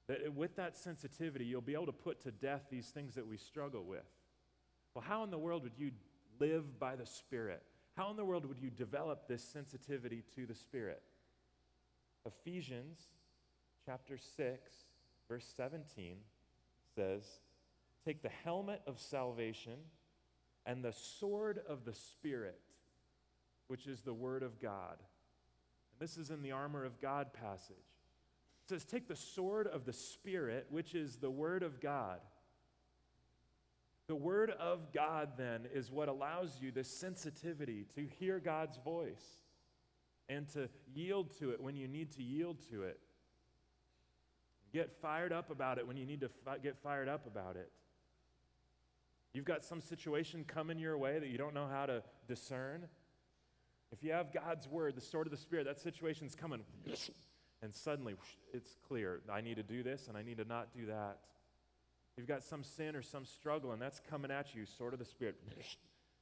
That 0.06 0.34
with 0.34 0.56
that 0.56 0.76
sensitivity, 0.76 1.44
you'll 1.44 1.60
be 1.60 1.74
able 1.74 1.86
to 1.86 1.92
put 1.92 2.20
to 2.22 2.30
death 2.30 2.62
these 2.70 2.88
things 2.88 3.14
that 3.14 3.26
we 3.26 3.36
struggle 3.36 3.84
with. 3.84 4.04
Well, 4.94 5.04
how 5.06 5.24
in 5.24 5.30
the 5.30 5.38
world 5.38 5.62
would 5.62 5.78
you 5.78 5.90
live 6.38 6.78
by 6.78 6.96
the 6.96 7.06
Spirit? 7.06 7.62
How 7.96 8.10
in 8.10 8.16
the 8.16 8.24
world 8.24 8.44
would 8.46 8.60
you 8.60 8.70
develop 8.70 9.28
this 9.28 9.42
sensitivity 9.42 10.22
to 10.34 10.46
the 10.46 10.54
Spirit? 10.54 11.02
Ephesians 12.26 12.98
chapter 13.84 14.16
6, 14.16 14.72
verse 15.28 15.46
17 15.56 16.16
says, 16.94 17.22
Take 18.04 18.22
the 18.22 18.30
helmet 18.44 18.82
of 18.86 19.00
salvation 19.00 19.78
and 20.66 20.82
the 20.82 20.92
sword 20.92 21.60
of 21.68 21.84
the 21.84 21.94
Spirit, 21.94 22.60
which 23.68 23.86
is 23.86 24.02
the 24.02 24.14
Word 24.14 24.42
of 24.42 24.60
God. 24.60 24.96
And 24.98 26.00
this 26.00 26.16
is 26.16 26.30
in 26.30 26.42
the 26.42 26.52
armor 26.52 26.84
of 26.84 27.00
God 27.00 27.32
passage. 27.32 27.76
It 28.64 28.70
says, 28.70 28.84
Take 28.84 29.08
the 29.08 29.16
sword 29.16 29.66
of 29.66 29.84
the 29.84 29.92
Spirit, 29.92 30.66
which 30.70 30.94
is 30.94 31.16
the 31.16 31.30
Word 31.30 31.62
of 31.62 31.80
God. 31.80 32.20
The 34.06 34.14
Word 34.14 34.50
of 34.50 34.92
God, 34.92 35.32
then, 35.36 35.66
is 35.72 35.90
what 35.90 36.08
allows 36.08 36.58
you 36.60 36.70
this 36.70 36.88
sensitivity 36.88 37.86
to 37.94 38.06
hear 38.18 38.38
God's 38.38 38.78
voice 38.78 39.38
and 40.28 40.48
to 40.54 40.68
yield 40.94 41.38
to 41.38 41.50
it 41.50 41.60
when 41.60 41.76
you 41.76 41.86
need 41.86 42.12
to 42.12 42.22
yield 42.22 42.58
to 42.70 42.84
it. 42.84 42.98
Get 44.72 44.90
fired 45.00 45.32
up 45.32 45.50
about 45.50 45.78
it 45.78 45.86
when 45.86 45.96
you 45.96 46.06
need 46.06 46.20
to 46.20 46.28
fi- 46.28 46.58
get 46.58 46.78
fired 46.82 47.08
up 47.08 47.26
about 47.26 47.56
it. 47.56 47.70
You've 49.34 49.44
got 49.44 49.62
some 49.62 49.80
situation 49.80 50.44
coming 50.46 50.78
your 50.78 50.96
way 50.96 51.18
that 51.18 51.28
you 51.28 51.36
don't 51.36 51.54
know 51.54 51.68
how 51.70 51.86
to 51.86 52.02
discern. 52.28 52.88
If 53.92 54.02
you 54.02 54.12
have 54.12 54.32
God's 54.32 54.66
word, 54.68 54.96
the 54.96 55.00
sword 55.00 55.26
of 55.26 55.30
the 55.32 55.36
Spirit, 55.36 55.66
that 55.66 55.80
situation's 55.80 56.34
coming, 56.34 56.60
and 57.64 57.74
suddenly 57.74 58.14
it's 58.52 58.76
clear. 58.86 59.22
I 59.32 59.40
need 59.40 59.56
to 59.56 59.62
do 59.62 59.82
this 59.82 60.06
and 60.08 60.16
I 60.16 60.22
need 60.22 60.36
to 60.36 60.44
not 60.44 60.68
do 60.76 60.86
that. 60.86 61.18
You've 62.16 62.28
got 62.28 62.44
some 62.44 62.62
sin 62.62 62.94
or 62.94 63.02
some 63.02 63.24
struggle, 63.24 63.72
and 63.72 63.82
that's 63.82 64.00
coming 64.08 64.30
at 64.30 64.54
you, 64.54 64.66
sort 64.66 64.92
of 64.92 65.00
the 65.00 65.04
Spirit. 65.04 65.36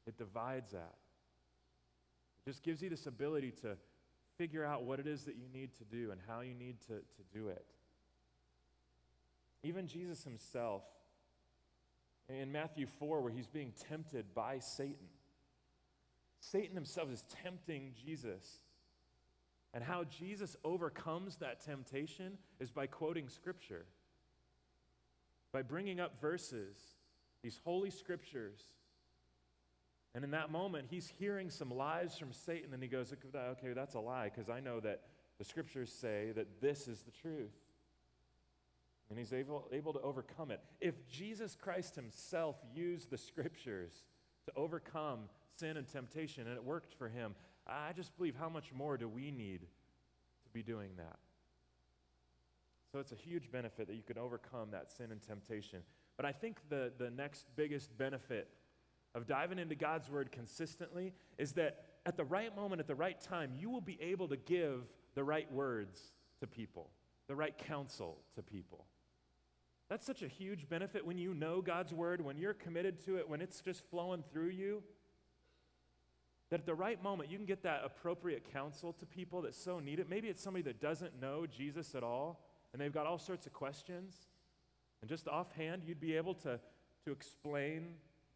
It 0.06 0.16
divides 0.16 0.72
that. 0.72 0.94
It 2.44 2.50
just 2.50 2.62
gives 2.62 2.82
you 2.82 2.90
this 2.90 3.06
ability 3.06 3.52
to 3.62 3.76
figure 4.36 4.64
out 4.64 4.84
what 4.84 4.98
it 4.98 5.06
is 5.06 5.24
that 5.24 5.36
you 5.36 5.46
need 5.52 5.70
to 5.76 5.84
do 5.84 6.10
and 6.10 6.20
how 6.26 6.40
you 6.40 6.54
need 6.54 6.80
to, 6.88 6.94
to 6.94 7.22
do 7.32 7.48
it. 7.48 7.64
Even 9.62 9.86
Jesus 9.86 10.24
himself 10.24 10.82
in 12.28 12.50
Matthew 12.50 12.86
4 12.98 13.20
where 13.20 13.30
he's 13.30 13.46
being 13.46 13.72
tempted 13.88 14.34
by 14.34 14.58
Satan. 14.58 15.06
Satan 16.40 16.74
himself 16.74 17.12
is 17.12 17.24
tempting 17.42 17.92
Jesus. 18.04 18.60
And 19.74 19.82
how 19.82 20.04
Jesus 20.04 20.56
overcomes 20.64 21.36
that 21.36 21.64
temptation 21.64 22.36
is 22.60 22.70
by 22.70 22.86
quoting 22.86 23.28
Scripture, 23.28 23.86
by 25.52 25.62
bringing 25.62 25.98
up 25.98 26.20
verses, 26.20 26.76
these 27.42 27.58
holy 27.64 27.90
Scriptures. 27.90 28.60
And 30.14 30.24
in 30.24 30.30
that 30.32 30.50
moment, 30.50 30.88
he's 30.90 31.10
hearing 31.18 31.48
some 31.48 31.70
lies 31.70 32.18
from 32.18 32.32
Satan, 32.32 32.74
and 32.74 32.82
he 32.82 32.88
goes, 32.88 33.14
Okay, 33.34 33.72
that's 33.72 33.94
a 33.94 34.00
lie, 34.00 34.30
because 34.34 34.50
I 34.50 34.60
know 34.60 34.78
that 34.80 35.02
the 35.38 35.44
Scriptures 35.44 35.90
say 35.90 36.32
that 36.36 36.60
this 36.60 36.86
is 36.86 37.02
the 37.02 37.10
truth. 37.10 37.56
And 39.08 39.18
he's 39.18 39.32
able, 39.32 39.68
able 39.72 39.92
to 39.94 40.00
overcome 40.00 40.50
it. 40.50 40.60
If 40.80 41.06
Jesus 41.08 41.56
Christ 41.60 41.96
himself 41.96 42.56
used 42.74 43.10
the 43.10 43.18
Scriptures 43.18 44.04
to 44.46 44.52
overcome 44.54 45.28
sin 45.58 45.76
and 45.76 45.86
temptation, 45.86 46.46
and 46.46 46.56
it 46.56 46.64
worked 46.64 46.94
for 46.94 47.08
him, 47.08 47.34
I 47.66 47.92
just 47.92 48.16
believe 48.16 48.34
how 48.36 48.48
much 48.48 48.72
more 48.72 48.96
do 48.96 49.08
we 49.08 49.30
need 49.30 49.60
to 49.60 50.50
be 50.52 50.62
doing 50.62 50.90
that? 50.96 51.16
So 52.92 52.98
it's 52.98 53.12
a 53.12 53.16
huge 53.16 53.50
benefit 53.50 53.86
that 53.86 53.94
you 53.94 54.02
can 54.02 54.18
overcome 54.18 54.70
that 54.72 54.90
sin 54.90 55.12
and 55.12 55.22
temptation. 55.22 55.80
But 56.16 56.26
I 56.26 56.32
think 56.32 56.58
the, 56.68 56.92
the 56.98 57.10
next 57.10 57.46
biggest 57.56 57.96
benefit 57.96 58.48
of 59.14 59.26
diving 59.26 59.58
into 59.58 59.74
God's 59.74 60.10
Word 60.10 60.30
consistently 60.30 61.14
is 61.38 61.52
that 61.52 61.84
at 62.04 62.16
the 62.16 62.24
right 62.24 62.54
moment, 62.54 62.80
at 62.80 62.86
the 62.86 62.94
right 62.94 63.20
time, 63.20 63.52
you 63.56 63.70
will 63.70 63.80
be 63.80 63.98
able 64.00 64.28
to 64.28 64.36
give 64.36 64.84
the 65.14 65.24
right 65.24 65.50
words 65.52 66.12
to 66.40 66.46
people, 66.46 66.90
the 67.28 67.34
right 67.34 67.56
counsel 67.56 68.18
to 68.34 68.42
people. 68.42 68.84
That's 69.88 70.06
such 70.06 70.22
a 70.22 70.28
huge 70.28 70.68
benefit 70.68 71.06
when 71.06 71.18
you 71.18 71.34
know 71.34 71.60
God's 71.60 71.92
Word, 71.94 72.22
when 72.22 72.38
you're 72.38 72.54
committed 72.54 73.04
to 73.06 73.18
it, 73.18 73.28
when 73.28 73.40
it's 73.40 73.60
just 73.60 73.88
flowing 73.90 74.24
through 74.32 74.48
you 74.48 74.82
that 76.52 76.60
at 76.60 76.66
the 76.66 76.74
right 76.74 77.02
moment 77.02 77.30
you 77.30 77.38
can 77.38 77.46
get 77.46 77.62
that 77.62 77.80
appropriate 77.82 78.52
counsel 78.52 78.92
to 78.92 79.06
people 79.06 79.40
that 79.40 79.54
so 79.54 79.80
need 79.80 79.98
it. 79.98 80.10
Maybe 80.10 80.28
it's 80.28 80.42
somebody 80.42 80.62
that 80.64 80.82
doesn't 80.82 81.18
know 81.18 81.46
Jesus 81.46 81.94
at 81.94 82.02
all 82.02 82.44
and 82.72 82.82
they've 82.82 82.92
got 82.92 83.06
all 83.06 83.18
sorts 83.18 83.46
of 83.46 83.54
questions. 83.54 84.14
And 85.00 85.08
just 85.08 85.28
offhand, 85.28 85.84
you'd 85.86 85.98
be 85.98 86.14
able 86.14 86.34
to, 86.34 86.60
to 87.06 87.10
explain 87.10 87.94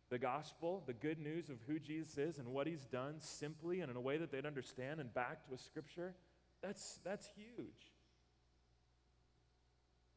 the 0.09 0.19
gospel, 0.19 0.83
the 0.87 0.95
good 0.95 1.19
news 1.19 1.51
of 1.51 1.59
who 1.67 1.79
Jesus 1.79 2.17
is 2.17 2.39
and 2.39 2.49
what 2.49 2.67
he's 2.67 2.87
done 2.87 3.17
simply 3.19 3.83
and 3.83 3.91
in 3.91 3.99
a 3.99 4.01
way 4.01 4.17
that 4.17 4.33
they'd 4.33 4.47
understand 4.47 4.99
and 4.99 5.13
backed 5.13 5.51
with 5.51 5.61
scripture. 5.61 6.15
That's, 6.63 7.01
that's 7.05 7.29
huge. 7.37 7.93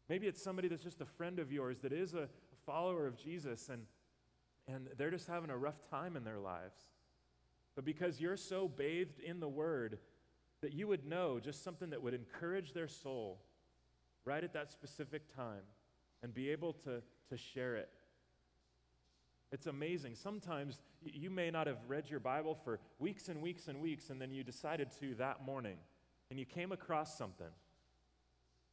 Maybe 0.07 0.25
it's 0.25 0.41
somebody 0.41 0.69
that's 0.69 0.83
just 0.83 1.01
a 1.01 1.05
friend 1.05 1.38
of 1.38 1.51
yours 1.51 1.79
that 1.79 1.91
is 1.91 2.13
a, 2.13 2.29
follower 2.65 3.07
of 3.07 3.17
Jesus 3.17 3.69
and, 3.69 3.83
and 4.67 4.89
they're 4.97 5.09
just 5.09 5.27
having 5.27 5.49
a 5.49 5.57
rough 5.57 5.89
time 5.89 6.15
in 6.15 6.23
their 6.23 6.38
lives 6.38 6.77
but 7.80 7.86
because 7.86 8.20
you're 8.20 8.36
so 8.36 8.68
bathed 8.68 9.22
in 9.22 9.39
the 9.39 9.48
Word 9.48 10.00
that 10.62 10.74
you 10.74 10.86
would 10.86 11.06
know 11.06 11.39
just 11.39 11.63
something 11.63 11.92
that 11.92 12.04
would 12.04 12.13
encourage 12.13 12.74
their 12.74 12.89
soul 12.89 13.39
right 14.26 14.44
at 14.44 14.52
that 14.52 14.70
specific 14.70 15.34
time 15.34 15.62
and 16.22 16.34
be 16.34 16.50
able 16.50 16.74
to, 16.74 17.02
to 17.30 17.38
share 17.38 17.78
it. 17.78 17.88
It's 19.54 19.65
amazing. 19.65 20.15
Sometimes 20.15 20.82
you 21.06 21.30
may 21.30 21.52
not 21.52 21.68
have 21.68 21.78
read 21.88 22.10
your 22.10 22.20
Bible 22.20 22.54
for 22.54 22.82
weeks 23.00 23.30
and 23.30 23.42
weeks 23.42 23.70
and 23.70 23.80
weeks, 23.80 24.10
and 24.10 24.22
then 24.22 24.34
you 24.34 24.44
decided 24.44 24.89
to 25.00 25.15
that 25.15 25.46
morning, 25.46 25.78
and 26.30 26.38
you 26.38 26.46
came 26.46 26.74
across 26.74 27.18
something. 27.18 27.48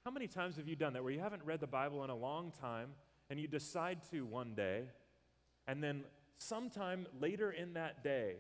How 0.05 0.11
many 0.11 0.27
times 0.27 0.57
have 0.57 0.67
you 0.67 0.75
done 0.75 0.95
that 0.95 1.05
where 1.05 1.13
you 1.13 1.21
haven't 1.21 1.45
read 1.45 1.61
the 1.61 1.69
Bible 1.69 2.03
in 2.03 2.11
a 2.11 2.17
long 2.17 2.51
time, 2.61 2.89
and 3.31 3.39
you 3.39 3.47
decide 3.47 4.01
to 4.11 4.27
one 4.27 4.55
day, 4.57 4.83
and 5.69 5.81
then 5.81 6.03
sometime 6.39 7.07
later 7.21 7.53
in 7.53 7.75
that 7.75 8.03
day, 8.03 8.39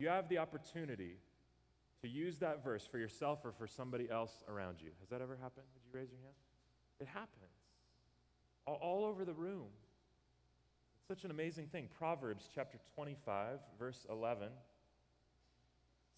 you 0.00 0.08
have 0.08 0.28
the 0.28 0.38
opportunity 0.38 1.16
to 2.02 2.08
use 2.08 2.38
that 2.38 2.64
verse 2.64 2.86
for 2.86 2.98
yourself 2.98 3.40
or 3.44 3.52
for 3.52 3.66
somebody 3.66 4.10
else 4.10 4.42
around 4.48 4.76
you. 4.80 4.90
Has 5.00 5.10
that 5.10 5.20
ever 5.20 5.36
happened? 5.36 5.66
Would 5.74 5.82
you 5.84 6.00
raise 6.00 6.10
your 6.10 6.20
hand? 6.20 6.34
It 7.00 7.06
happens 7.06 7.50
all, 8.66 8.78
all 8.82 9.04
over 9.04 9.24
the 9.24 9.34
room. 9.34 9.66
It's 10.98 11.08
such 11.08 11.24
an 11.24 11.30
amazing 11.30 11.66
thing. 11.66 11.88
Proverbs 11.98 12.48
chapter 12.54 12.78
25, 12.94 13.58
verse 13.78 14.06
11 14.10 14.48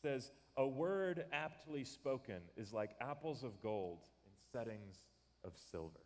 says, 0.03 0.31
A 0.57 0.67
word 0.67 1.25
aptly 1.33 1.85
spoken 1.85 2.41
is 2.57 2.73
like 2.73 2.91
apples 3.01 3.43
of 3.43 3.61
gold 3.63 3.99
in 4.27 4.33
settings 4.53 4.97
of 5.45 5.53
silver. 5.71 6.01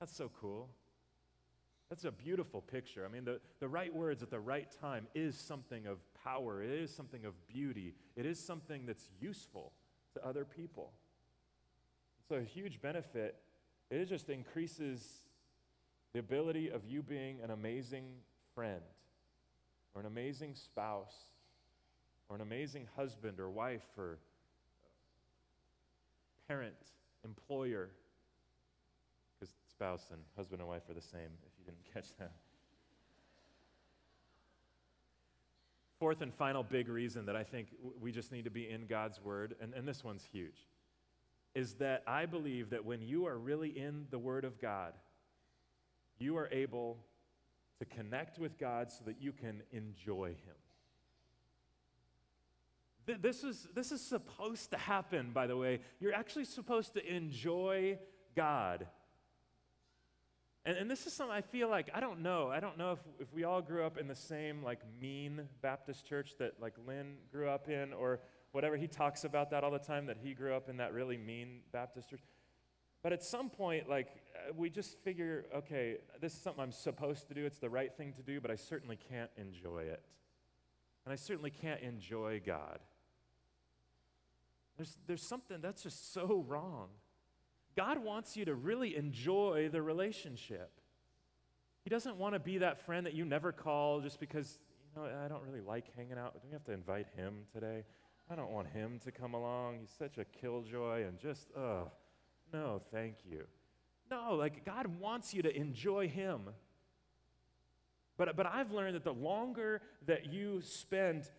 That's 0.00 0.16
so 0.16 0.30
cool. 0.40 0.68
That's 1.88 2.04
a 2.04 2.12
beautiful 2.12 2.60
picture. 2.60 3.06
I 3.08 3.12
mean, 3.12 3.24
the, 3.24 3.40
the 3.60 3.68
right 3.68 3.94
words 3.94 4.22
at 4.22 4.30
the 4.30 4.40
right 4.40 4.68
time 4.80 5.06
is 5.14 5.36
something 5.36 5.86
of 5.86 5.98
power, 6.28 6.62
it 6.62 6.70
is 6.70 6.94
something 6.94 7.24
of 7.24 7.34
beauty, 7.46 7.94
it 8.16 8.26
is 8.26 8.38
something 8.38 8.86
that's 8.86 9.08
useful 9.20 9.72
to 10.14 10.26
other 10.26 10.44
people. 10.44 10.92
So, 12.28 12.36
a 12.36 12.42
huge 12.42 12.80
benefit, 12.80 13.36
it 13.90 14.04
just 14.06 14.28
increases 14.28 15.20
the 16.12 16.18
ability 16.18 16.70
of 16.70 16.84
you 16.84 17.02
being 17.02 17.40
an 17.42 17.50
amazing 17.50 18.06
friend, 18.54 18.82
or 19.94 20.00
an 20.00 20.06
amazing 20.06 20.54
spouse, 20.54 21.14
or 22.28 22.36
an 22.36 22.42
amazing 22.42 22.86
husband 22.96 23.40
or 23.40 23.48
wife, 23.48 23.86
or 23.96 24.18
parent, 26.46 26.74
employer. 27.24 27.90
Because 29.38 29.54
spouse 29.70 30.08
and 30.10 30.20
husband 30.36 30.60
and 30.60 30.68
wife 30.68 30.82
are 30.90 30.94
the 30.94 31.00
same, 31.00 31.30
if 31.46 31.52
you 31.58 31.64
didn't 31.64 31.84
catch 31.94 32.16
that. 32.18 32.32
Fourth 35.98 36.20
and 36.22 36.32
final 36.32 36.62
big 36.62 36.88
reason 36.88 37.26
that 37.26 37.34
I 37.34 37.42
think 37.42 37.68
we 38.00 38.12
just 38.12 38.30
need 38.30 38.44
to 38.44 38.50
be 38.50 38.68
in 38.68 38.86
God's 38.86 39.20
Word, 39.20 39.56
and, 39.60 39.74
and 39.74 39.86
this 39.86 40.04
one's 40.04 40.24
huge, 40.24 40.66
is 41.54 41.74
that 41.74 42.04
I 42.06 42.26
believe 42.26 42.70
that 42.70 42.84
when 42.84 43.02
you 43.02 43.26
are 43.26 43.36
really 43.36 43.76
in 43.76 44.06
the 44.10 44.18
Word 44.18 44.44
of 44.44 44.60
God, 44.60 44.92
you 46.18 46.36
are 46.36 46.48
able 46.52 46.98
to 47.80 47.84
connect 47.84 48.38
with 48.38 48.58
God 48.58 48.90
so 48.90 49.04
that 49.06 49.20
you 49.20 49.32
can 49.32 49.62
enjoy 49.72 50.28
Him. 50.28 50.54
This 53.20 53.42
is, 53.42 53.66
this 53.74 53.90
is 53.90 54.00
supposed 54.00 54.70
to 54.72 54.76
happen, 54.76 55.30
by 55.32 55.46
the 55.46 55.56
way. 55.56 55.80
You're 55.98 56.14
actually 56.14 56.44
supposed 56.44 56.92
to 56.94 57.04
enjoy 57.12 57.98
God 58.36 58.86
and, 60.68 60.76
and 60.76 60.90
this 60.90 61.06
is 61.06 61.14
something 61.14 61.34
I 61.34 61.40
feel 61.40 61.70
like, 61.70 61.88
I 61.94 62.00
don't 62.00 62.20
know. 62.20 62.50
I 62.50 62.60
don't 62.60 62.76
know 62.76 62.92
if, 62.92 62.98
if 63.18 63.32
we 63.32 63.44
all 63.44 63.62
grew 63.62 63.84
up 63.84 63.96
in 63.96 64.06
the 64.06 64.14
same, 64.14 64.62
like, 64.62 64.80
mean 65.00 65.48
Baptist 65.62 66.06
church 66.06 66.32
that, 66.38 66.60
like, 66.60 66.74
Lynn 66.86 67.14
grew 67.32 67.48
up 67.48 67.70
in 67.70 67.94
or 67.94 68.20
whatever. 68.52 68.76
He 68.76 68.86
talks 68.86 69.24
about 69.24 69.50
that 69.52 69.64
all 69.64 69.70
the 69.70 69.78
time, 69.78 70.04
that 70.06 70.18
he 70.22 70.34
grew 70.34 70.52
up 70.52 70.68
in 70.68 70.76
that 70.76 70.92
really 70.92 71.16
mean 71.16 71.60
Baptist 71.72 72.10
church. 72.10 72.20
But 73.02 73.14
at 73.14 73.22
some 73.24 73.48
point, 73.48 73.88
like, 73.88 74.08
uh, 74.34 74.52
we 74.54 74.68
just 74.68 74.98
figure, 74.98 75.46
okay, 75.56 75.96
this 76.20 76.34
is 76.34 76.38
something 76.38 76.62
I'm 76.62 76.72
supposed 76.72 77.28
to 77.28 77.34
do. 77.34 77.46
It's 77.46 77.58
the 77.58 77.70
right 77.70 77.96
thing 77.96 78.12
to 78.14 78.22
do, 78.22 78.38
but 78.38 78.50
I 78.50 78.56
certainly 78.56 78.98
can't 79.08 79.30
enjoy 79.38 79.84
it. 79.84 80.02
And 81.06 81.14
I 81.14 81.16
certainly 81.16 81.50
can't 81.50 81.80
enjoy 81.80 82.42
God. 82.44 82.80
There's, 84.76 84.98
there's 85.06 85.22
something 85.22 85.62
that's 85.62 85.82
just 85.82 86.12
so 86.12 86.44
wrong. 86.46 86.88
God 87.78 88.02
wants 88.02 88.36
you 88.36 88.44
to 88.46 88.56
really 88.56 88.96
enjoy 88.96 89.68
the 89.70 89.80
relationship. 89.80 90.72
He 91.84 91.90
doesn't 91.90 92.16
want 92.16 92.34
to 92.34 92.40
be 92.40 92.58
that 92.58 92.84
friend 92.84 93.06
that 93.06 93.14
you 93.14 93.24
never 93.24 93.52
call 93.52 94.00
just 94.00 94.18
because, 94.18 94.58
you 94.96 95.00
know, 95.00 95.08
I 95.24 95.28
don't 95.28 95.44
really 95.44 95.60
like 95.60 95.94
hanging 95.94 96.18
out. 96.18 96.34
Do 96.34 96.40
we 96.44 96.52
have 96.52 96.64
to 96.64 96.72
invite 96.72 97.06
him 97.14 97.44
today? 97.52 97.84
I 98.28 98.34
don't 98.34 98.50
want 98.50 98.66
him 98.66 98.98
to 99.04 99.12
come 99.12 99.32
along. 99.32 99.78
He's 99.78 99.94
such 99.96 100.18
a 100.18 100.24
killjoy 100.24 101.06
and 101.06 101.20
just, 101.20 101.46
oh, 101.56 101.92
no, 102.52 102.82
thank 102.90 103.18
you. 103.24 103.44
No, 104.10 104.34
like 104.34 104.64
God 104.64 104.98
wants 104.98 105.32
you 105.32 105.42
to 105.42 105.56
enjoy 105.56 106.08
him. 106.08 106.48
But, 108.16 108.34
but 108.36 108.46
I've 108.46 108.72
learned 108.72 108.96
that 108.96 109.04
the 109.04 109.14
longer 109.14 109.82
that 110.06 110.26
you 110.26 110.62
spend 110.62 111.30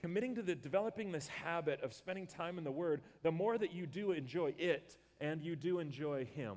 committing 0.00 0.36
to 0.36 0.42
the 0.42 0.54
developing 0.54 1.10
this 1.10 1.26
habit 1.26 1.82
of 1.82 1.92
spending 1.92 2.28
time 2.28 2.56
in 2.56 2.62
the 2.62 2.70
Word, 2.70 3.02
the 3.24 3.32
more 3.32 3.58
that 3.58 3.72
you 3.72 3.84
do 3.84 4.12
enjoy 4.12 4.54
it, 4.56 4.96
and 5.20 5.42
you 5.42 5.56
do 5.56 5.78
enjoy 5.78 6.24
Him. 6.24 6.56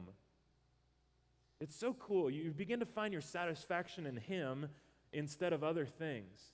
It's 1.59 1.75
so 1.75 1.93
cool. 1.93 2.29
You 2.29 2.51
begin 2.51 2.79
to 2.79 2.85
find 2.85 3.13
your 3.13 3.21
satisfaction 3.21 4.05
in 4.05 4.17
Him 4.17 4.67
instead 5.13 5.53
of 5.53 5.63
other 5.63 5.85
things. 5.85 6.51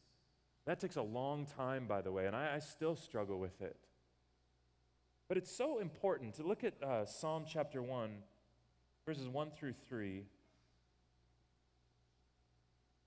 That 0.65 0.79
takes 0.79 0.97
a 0.97 1.01
long 1.01 1.45
time, 1.45 1.87
by 1.87 2.01
the 2.01 2.11
way, 2.11 2.27
and 2.27 2.35
I, 2.35 2.55
I 2.55 2.59
still 2.59 2.95
struggle 2.95 3.39
with 3.39 3.61
it. 3.61 3.77
But 5.27 5.37
it's 5.37 5.51
so 5.51 5.79
important 5.79 6.35
to 6.35 6.43
look 6.43 6.63
at 6.63 6.81
uh, 6.83 7.05
Psalm 7.05 7.45
chapter 7.47 7.81
1, 7.81 8.09
verses 9.05 9.27
1 9.27 9.51
through 9.51 9.73
3. 9.87 10.17
It 10.17 10.25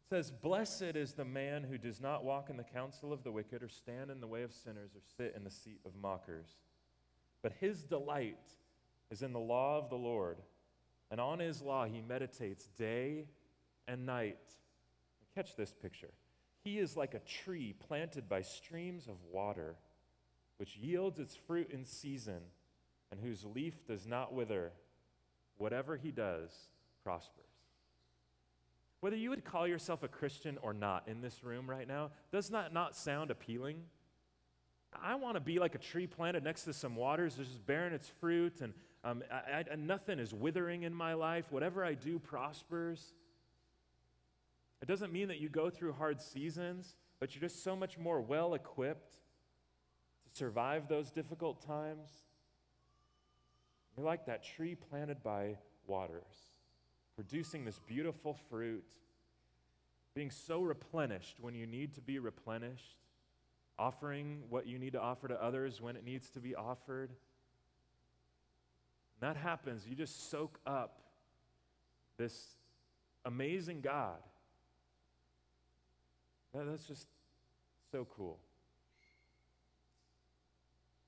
says, 0.09 0.31
Blessed 0.31 0.97
is 0.97 1.13
the 1.13 1.25
man 1.25 1.65
who 1.65 1.79
does 1.79 2.01
not 2.01 2.25
walk 2.25 2.51
in 2.51 2.57
the 2.57 2.65
counsel 2.65 3.13
of 3.13 3.25
the 3.25 3.33
wicked, 3.33 3.63
or 3.63 3.69
stand 3.69 4.11
in 4.11 4.21
the 4.21 4.27
way 4.27 4.43
of 4.43 4.53
sinners, 4.53 4.91
or 4.95 5.01
sit 5.17 5.35
in 5.37 5.45
the 5.45 5.51
seat 5.51 5.81
of 5.85 5.93
mockers. 5.95 6.49
But 7.43 7.53
his 7.61 7.85
delight 7.85 8.39
is 9.11 9.23
in 9.23 9.33
the 9.33 9.41
law 9.41 9.79
of 9.79 9.91
the 9.91 9.97
Lord, 9.97 10.39
and 11.11 11.21
on 11.21 11.39
his 11.39 11.63
law 11.63 11.85
he 11.85 12.01
meditates 12.01 12.69
day 12.79 13.27
and 13.89 14.07
night. 14.07 14.39
Catch 15.35 15.57
this 15.57 15.73
picture. 15.73 16.11
He 16.63 16.79
is 16.79 16.97
like 16.97 17.15
a 17.15 17.21
tree 17.21 17.75
planted 17.89 18.29
by 18.29 18.43
streams 18.43 19.09
of 19.09 19.17
water, 19.33 19.77
which 20.59 20.77
yields 20.77 21.19
its 21.19 21.35
fruit 21.35 21.71
in 21.71 21.85
season, 21.85 22.41
and 23.11 23.21
whose 23.21 23.45
leaf 23.45 23.87
does 23.87 24.07
not 24.07 24.35
wither. 24.35 24.73
Whatever 25.57 25.97
he 25.97 26.11
does 26.11 26.51
prospers. 27.03 27.45
Whether 29.01 29.17
you 29.17 29.31
would 29.31 29.45
call 29.45 29.67
yourself 29.67 30.03
a 30.03 30.09
Christian 30.09 30.59
or 30.63 30.75
not 30.75 31.09
in 31.09 31.23
this 31.23 31.43
room 31.43 31.69
right 31.69 31.89
now, 31.89 32.11
does 32.31 32.51
that 32.51 32.73
not 32.73 32.95
sound 32.95 33.31
appealing? 33.31 33.83
I 35.03 35.15
want 35.15 35.37
to 35.37 35.41
be 35.41 35.59
like 35.59 35.75
a 35.75 35.79
tree 35.79 36.07
planted 36.07 36.45
next 36.45 36.65
to 36.65 36.73
some 36.73 36.97
waters, 36.97 37.37
just 37.37 37.65
bearing 37.67 37.95
its 37.95 38.09
fruit, 38.21 38.61
and 38.61 38.75
um, 39.03 39.23
I, 39.33 39.65
I, 39.71 39.77
nothing 39.77 40.19
is 40.19 40.35
withering 40.35 40.83
in 40.83 40.95
my 40.95 41.15
life. 41.15 41.47
Whatever 41.51 41.85
I 41.85 41.95
do 41.95 42.19
prospers. 42.19 43.15
It 44.83 44.89
doesn't 44.89 45.13
mean 45.13 45.29
that 45.29 45.41
you 45.41 45.49
go 45.49 45.71
through 45.71 45.93
hard 45.93 46.21
seasons, 46.21 46.97
but 47.19 47.35
you're 47.35 47.41
just 47.41 47.63
so 47.63 47.77
much 47.77 47.99
more 47.99 48.21
well 48.21 48.55
equipped 48.55 49.13
to 49.13 50.39
survive 50.39 50.89
those 50.89 51.11
difficult 51.11 51.67
times. 51.67 52.11
You're 53.97 54.07
like 54.07 54.27
that 54.27 54.43
tree 54.43 54.75
planted 54.75 55.23
by 55.23 55.57
waters, 55.87 56.49
producing 57.17 57.65
this 57.65 57.79
beautiful 57.87 58.39
fruit, 58.49 58.85
being 60.15 60.31
so 60.31 60.63
replenished 60.63 61.37
when 61.41 61.55
you 61.55 61.67
need 61.67 61.95
to 61.95 62.01
be 62.01 62.19
replenished, 62.19 62.97
offering 63.79 64.43
what 64.49 64.67
you 64.67 64.79
need 64.79 64.93
to 64.93 65.01
offer 65.01 65.29
to 65.29 65.43
others 65.43 65.81
when 65.81 65.97
it 65.97 66.05
needs 66.05 66.31
to 66.31 66.41
be 66.41 66.55
offered. 66.55 67.11
That 69.21 69.37
happens, 69.37 69.87
you 69.87 69.95
just 69.95 70.31
soak 70.31 70.59
up 70.67 71.01
this 72.17 72.57
amazing 73.25 73.81
God. 73.81 74.19
That's 76.55 76.87
just 76.87 77.07
so 77.93 78.07
cool. 78.17 78.39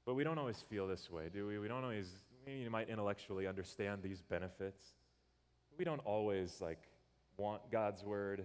But 0.05 0.15
we 0.15 0.25
don't 0.25 0.39
always 0.39 0.63
feel 0.69 0.87
this 0.87 1.11
way, 1.11 1.31
do 1.33 1.47
we? 1.47 1.59
We 1.59 1.69
don't 1.69 1.85
always, 1.85 2.11
you 2.47 2.71
might 2.71 2.89
intellectually 2.89 3.47
understand 3.47 4.03
these 4.03 4.21
benefits. 4.21 4.83
We 5.79 5.85
don't 5.85 6.01
always 6.05 6.61
like 6.61 6.81
want 7.37 7.63
God's 7.71 8.05
word. 8.05 8.45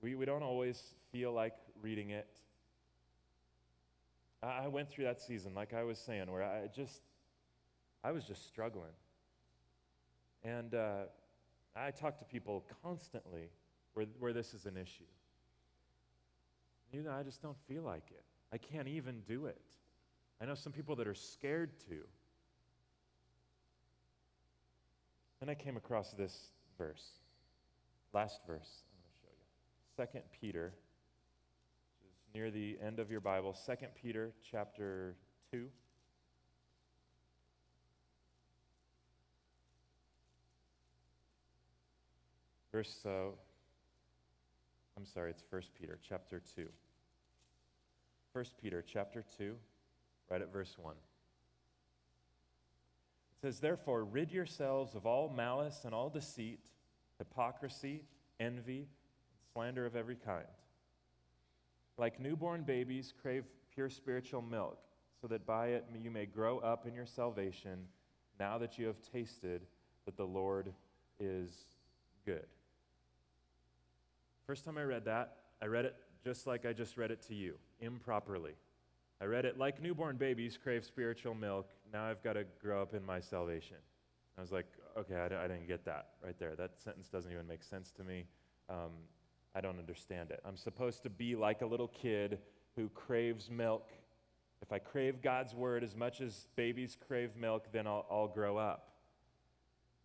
We, 0.00 0.14
we 0.14 0.24
don't 0.24 0.42
always 0.42 0.80
feel 1.12 1.32
like 1.32 1.54
reading 1.82 2.10
it. 2.10 2.28
I, 4.42 4.64
I 4.64 4.68
went 4.68 4.90
through 4.90 5.04
that 5.04 5.20
season, 5.20 5.54
like 5.54 5.74
I 5.74 5.82
was 5.82 5.98
saying, 5.98 6.30
where 6.30 6.42
I 6.42 6.68
just, 6.74 7.02
I 8.02 8.12
was 8.12 8.24
just 8.24 8.46
struggling. 8.46 8.92
And 10.42 10.74
uh, 10.74 11.02
I 11.76 11.90
talk 11.90 12.18
to 12.18 12.24
people 12.24 12.64
constantly 12.82 13.50
where, 13.94 14.06
where 14.18 14.32
this 14.32 14.54
is 14.54 14.66
an 14.66 14.76
issue. 14.76 15.04
You 16.92 17.02
know, 17.02 17.12
I 17.12 17.22
just 17.22 17.42
don't 17.42 17.56
feel 17.68 17.82
like 17.82 18.10
it. 18.10 18.24
I 18.52 18.58
can't 18.58 18.88
even 18.88 19.20
do 19.26 19.46
it. 19.46 19.60
I 20.40 20.46
know 20.46 20.54
some 20.54 20.72
people 20.72 20.96
that 20.96 21.06
are 21.06 21.14
scared 21.14 21.78
to. 21.88 21.98
And 25.40 25.50
I 25.50 25.54
came 25.54 25.76
across 25.76 26.10
this 26.12 26.48
verse, 26.76 27.04
last 28.12 28.40
verse. 28.46 28.82
I'm 28.82 28.98
going 28.98 29.12
to 29.12 29.20
show 29.22 29.28
you. 29.30 29.96
Second 29.96 30.22
Peter, 30.40 30.72
which 32.02 32.10
is 32.10 32.34
near 32.34 32.50
the 32.50 32.76
end 32.84 32.98
of 32.98 33.10
your 33.10 33.20
Bible. 33.20 33.54
Second 33.54 33.90
Peter 33.94 34.32
chapter 34.50 35.14
2. 35.52 35.66
Verse, 42.80 43.04
uh, 43.04 43.28
I'm 44.96 45.04
sorry, 45.04 45.28
it's 45.28 45.44
1 45.50 45.60
Peter 45.78 45.98
chapter 46.08 46.40
2. 46.56 46.66
1 48.32 48.44
Peter 48.58 48.82
chapter 48.82 49.22
2, 49.36 49.54
right 50.30 50.40
at 50.40 50.50
verse 50.50 50.74
1. 50.80 50.94
It 50.94 50.98
says, 53.42 53.60
Therefore, 53.60 54.04
rid 54.04 54.32
yourselves 54.32 54.94
of 54.94 55.04
all 55.04 55.28
malice 55.28 55.82
and 55.84 55.94
all 55.94 56.08
deceit, 56.08 56.60
hypocrisy, 57.18 58.04
envy, 58.40 58.88
slander 59.52 59.84
of 59.84 59.94
every 59.94 60.16
kind. 60.16 60.46
Like 61.98 62.18
newborn 62.18 62.62
babies, 62.62 63.12
crave 63.20 63.44
pure 63.74 63.90
spiritual 63.90 64.40
milk, 64.40 64.78
so 65.20 65.26
that 65.26 65.44
by 65.44 65.66
it 65.66 65.84
you 66.02 66.10
may 66.10 66.24
grow 66.24 66.60
up 66.60 66.86
in 66.86 66.94
your 66.94 67.04
salvation, 67.04 67.80
now 68.38 68.56
that 68.56 68.78
you 68.78 68.86
have 68.86 69.02
tasted 69.12 69.66
that 70.06 70.16
the 70.16 70.26
Lord 70.26 70.72
is 71.18 71.50
good. 72.24 72.46
First 74.50 74.64
time 74.64 74.78
I 74.78 74.82
read 74.82 75.04
that, 75.04 75.36
I 75.62 75.66
read 75.66 75.84
it 75.84 75.94
just 76.24 76.44
like 76.44 76.66
I 76.66 76.72
just 76.72 76.96
read 76.96 77.12
it 77.12 77.22
to 77.28 77.36
you, 77.36 77.54
improperly. 77.78 78.54
I 79.20 79.26
read 79.26 79.44
it 79.44 79.56
like 79.58 79.80
newborn 79.80 80.16
babies 80.16 80.58
crave 80.60 80.84
spiritual 80.84 81.36
milk. 81.36 81.68
Now 81.92 82.06
I've 82.06 82.20
got 82.24 82.32
to 82.32 82.42
grow 82.60 82.82
up 82.82 82.92
in 82.92 83.06
my 83.06 83.20
salvation. 83.20 83.76
I 84.36 84.40
was 84.40 84.50
like, 84.50 84.66
okay, 84.98 85.14
I, 85.14 85.26
I 85.26 85.46
didn't 85.46 85.68
get 85.68 85.84
that 85.84 86.08
right 86.20 86.36
there. 86.36 86.56
That 86.56 86.72
sentence 86.82 87.06
doesn't 87.06 87.30
even 87.30 87.46
make 87.46 87.62
sense 87.62 87.92
to 87.92 88.02
me. 88.02 88.24
Um, 88.68 88.90
I 89.54 89.60
don't 89.60 89.78
understand 89.78 90.32
it. 90.32 90.40
I'm 90.44 90.56
supposed 90.56 91.04
to 91.04 91.10
be 91.10 91.36
like 91.36 91.62
a 91.62 91.66
little 91.66 91.86
kid 91.86 92.40
who 92.74 92.88
craves 92.88 93.48
milk. 93.48 93.88
If 94.62 94.72
I 94.72 94.80
crave 94.80 95.22
God's 95.22 95.54
word 95.54 95.84
as 95.84 95.94
much 95.94 96.20
as 96.20 96.48
babies 96.56 96.96
crave 97.06 97.36
milk, 97.36 97.68
then 97.70 97.86
I'll, 97.86 98.04
I'll 98.10 98.26
grow 98.26 98.56
up. 98.56 98.94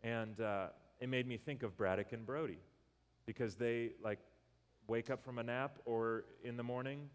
And 0.04 0.40
uh, 0.40 0.68
it 1.00 1.10
made 1.10 1.26
me 1.28 1.38
think 1.38 1.64
of 1.64 1.76
Braddock 1.76 2.14
and 2.14 2.28
Brody 2.28 2.60
because 3.26 3.56
they, 3.56 3.94
like, 4.04 4.20
wake 4.88 5.10
up 5.10 5.24
from 5.24 5.40
a 5.40 5.44
nap 5.44 5.78
or 5.86 6.26
in 6.44 6.58
the 6.58 6.64
morning 6.64 7.10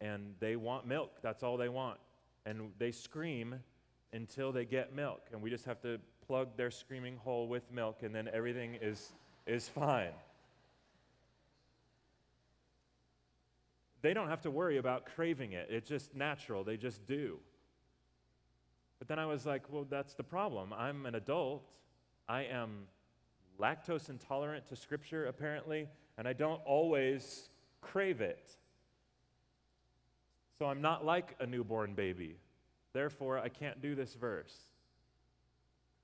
and 0.00 0.34
they 0.40 0.56
want 0.56 0.86
milk. 0.86 1.18
That's 1.22 1.42
all 1.42 1.56
they 1.56 1.68
want. 1.68 1.98
And 2.46 2.70
they 2.78 2.90
scream 2.90 3.54
until 4.12 4.52
they 4.52 4.64
get 4.64 4.94
milk. 4.94 5.22
And 5.32 5.40
we 5.40 5.50
just 5.50 5.64
have 5.64 5.80
to 5.82 5.98
plug 6.26 6.56
their 6.56 6.70
screaming 6.70 7.16
hole 7.16 7.48
with 7.48 7.70
milk, 7.70 8.02
and 8.02 8.14
then 8.14 8.28
everything 8.32 8.78
is, 8.80 9.12
is 9.46 9.68
fine. 9.68 10.12
They 14.02 14.14
don't 14.14 14.28
have 14.28 14.42
to 14.42 14.50
worry 14.50 14.76
about 14.76 15.06
craving 15.14 15.52
it, 15.52 15.68
it's 15.70 15.88
just 15.88 16.14
natural. 16.14 16.64
They 16.64 16.76
just 16.76 17.06
do. 17.06 17.38
But 18.98 19.08
then 19.08 19.18
I 19.18 19.26
was 19.26 19.44
like, 19.44 19.70
well, 19.70 19.86
that's 19.88 20.14
the 20.14 20.22
problem. 20.22 20.72
I'm 20.72 21.04
an 21.04 21.14
adult. 21.14 21.64
I 22.28 22.42
am 22.42 22.86
lactose 23.60 24.08
intolerant 24.08 24.66
to 24.68 24.76
Scripture, 24.76 25.26
apparently, 25.26 25.88
and 26.16 26.28
I 26.28 26.32
don't 26.32 26.60
always 26.64 27.48
crave 27.80 28.20
it. 28.20 28.56
So 30.58 30.66
I'm 30.66 30.80
not 30.80 31.04
like 31.04 31.36
a 31.40 31.46
newborn 31.46 31.94
baby. 31.94 32.36
Therefore, 32.92 33.38
I 33.38 33.48
can't 33.48 33.82
do 33.82 33.94
this 33.94 34.14
verse. 34.14 34.56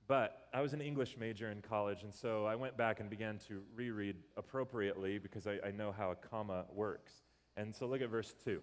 But 0.09 0.49
I 0.53 0.61
was 0.61 0.73
an 0.73 0.81
English 0.81 1.17
major 1.17 1.53
in 1.53 1.63
college, 1.63 2.03
and 2.03 2.13
so 2.13 2.45
I 2.45 2.57
went 2.57 2.77
back 2.77 2.99
and 2.99 3.09
began 3.09 3.39
to 3.47 3.63
reread 3.77 4.17
appropriately 4.37 5.19
because 5.19 5.47
I, 5.47 5.61
I 5.65 5.71
know 5.71 5.93
how 5.93 6.11
a 6.11 6.17
comma 6.17 6.65
works. 6.75 7.13
And 7.57 7.73
so 7.73 7.87
look 7.87 8.03
at 8.03 8.09
verse 8.09 8.35
2. 8.45 8.61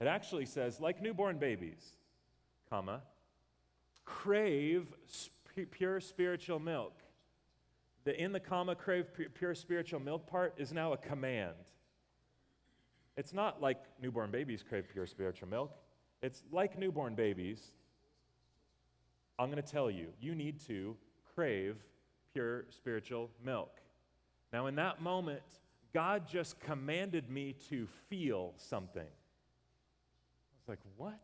It 0.00 0.06
actually 0.06 0.46
says, 0.46 0.80
like 0.80 1.02
newborn 1.02 1.36
babies, 1.36 1.84
comma, 2.70 3.02
crave 4.06 4.94
sp- 5.04 5.68
pure 5.70 6.00
spiritual 6.00 6.58
milk 6.58 6.94
the 8.10 8.20
in 8.20 8.32
the 8.32 8.40
comma 8.40 8.74
crave 8.74 9.06
pure 9.34 9.54
spiritual 9.54 10.00
milk 10.00 10.26
part 10.26 10.54
is 10.56 10.72
now 10.72 10.92
a 10.92 10.96
command. 10.96 11.54
It's 13.16 13.32
not 13.32 13.62
like 13.62 13.78
newborn 14.02 14.32
babies 14.32 14.64
crave 14.68 14.88
pure 14.92 15.06
spiritual 15.06 15.48
milk. 15.48 15.70
It's 16.20 16.42
like 16.50 16.76
newborn 16.76 17.14
babies. 17.14 17.60
I'm 19.38 19.48
going 19.48 19.62
to 19.62 19.68
tell 19.68 19.90
you, 19.90 20.08
you 20.20 20.34
need 20.34 20.58
to 20.66 20.96
crave 21.36 21.76
pure 22.32 22.64
spiritual 22.70 23.30
milk. 23.44 23.76
Now, 24.52 24.66
in 24.66 24.74
that 24.74 25.00
moment, 25.00 25.42
God 25.94 26.26
just 26.26 26.58
commanded 26.58 27.30
me 27.30 27.54
to 27.68 27.86
feel 28.08 28.54
something. 28.56 29.02
I 29.02 29.06
was 30.58 30.68
like, 30.68 30.80
what? 30.96 31.20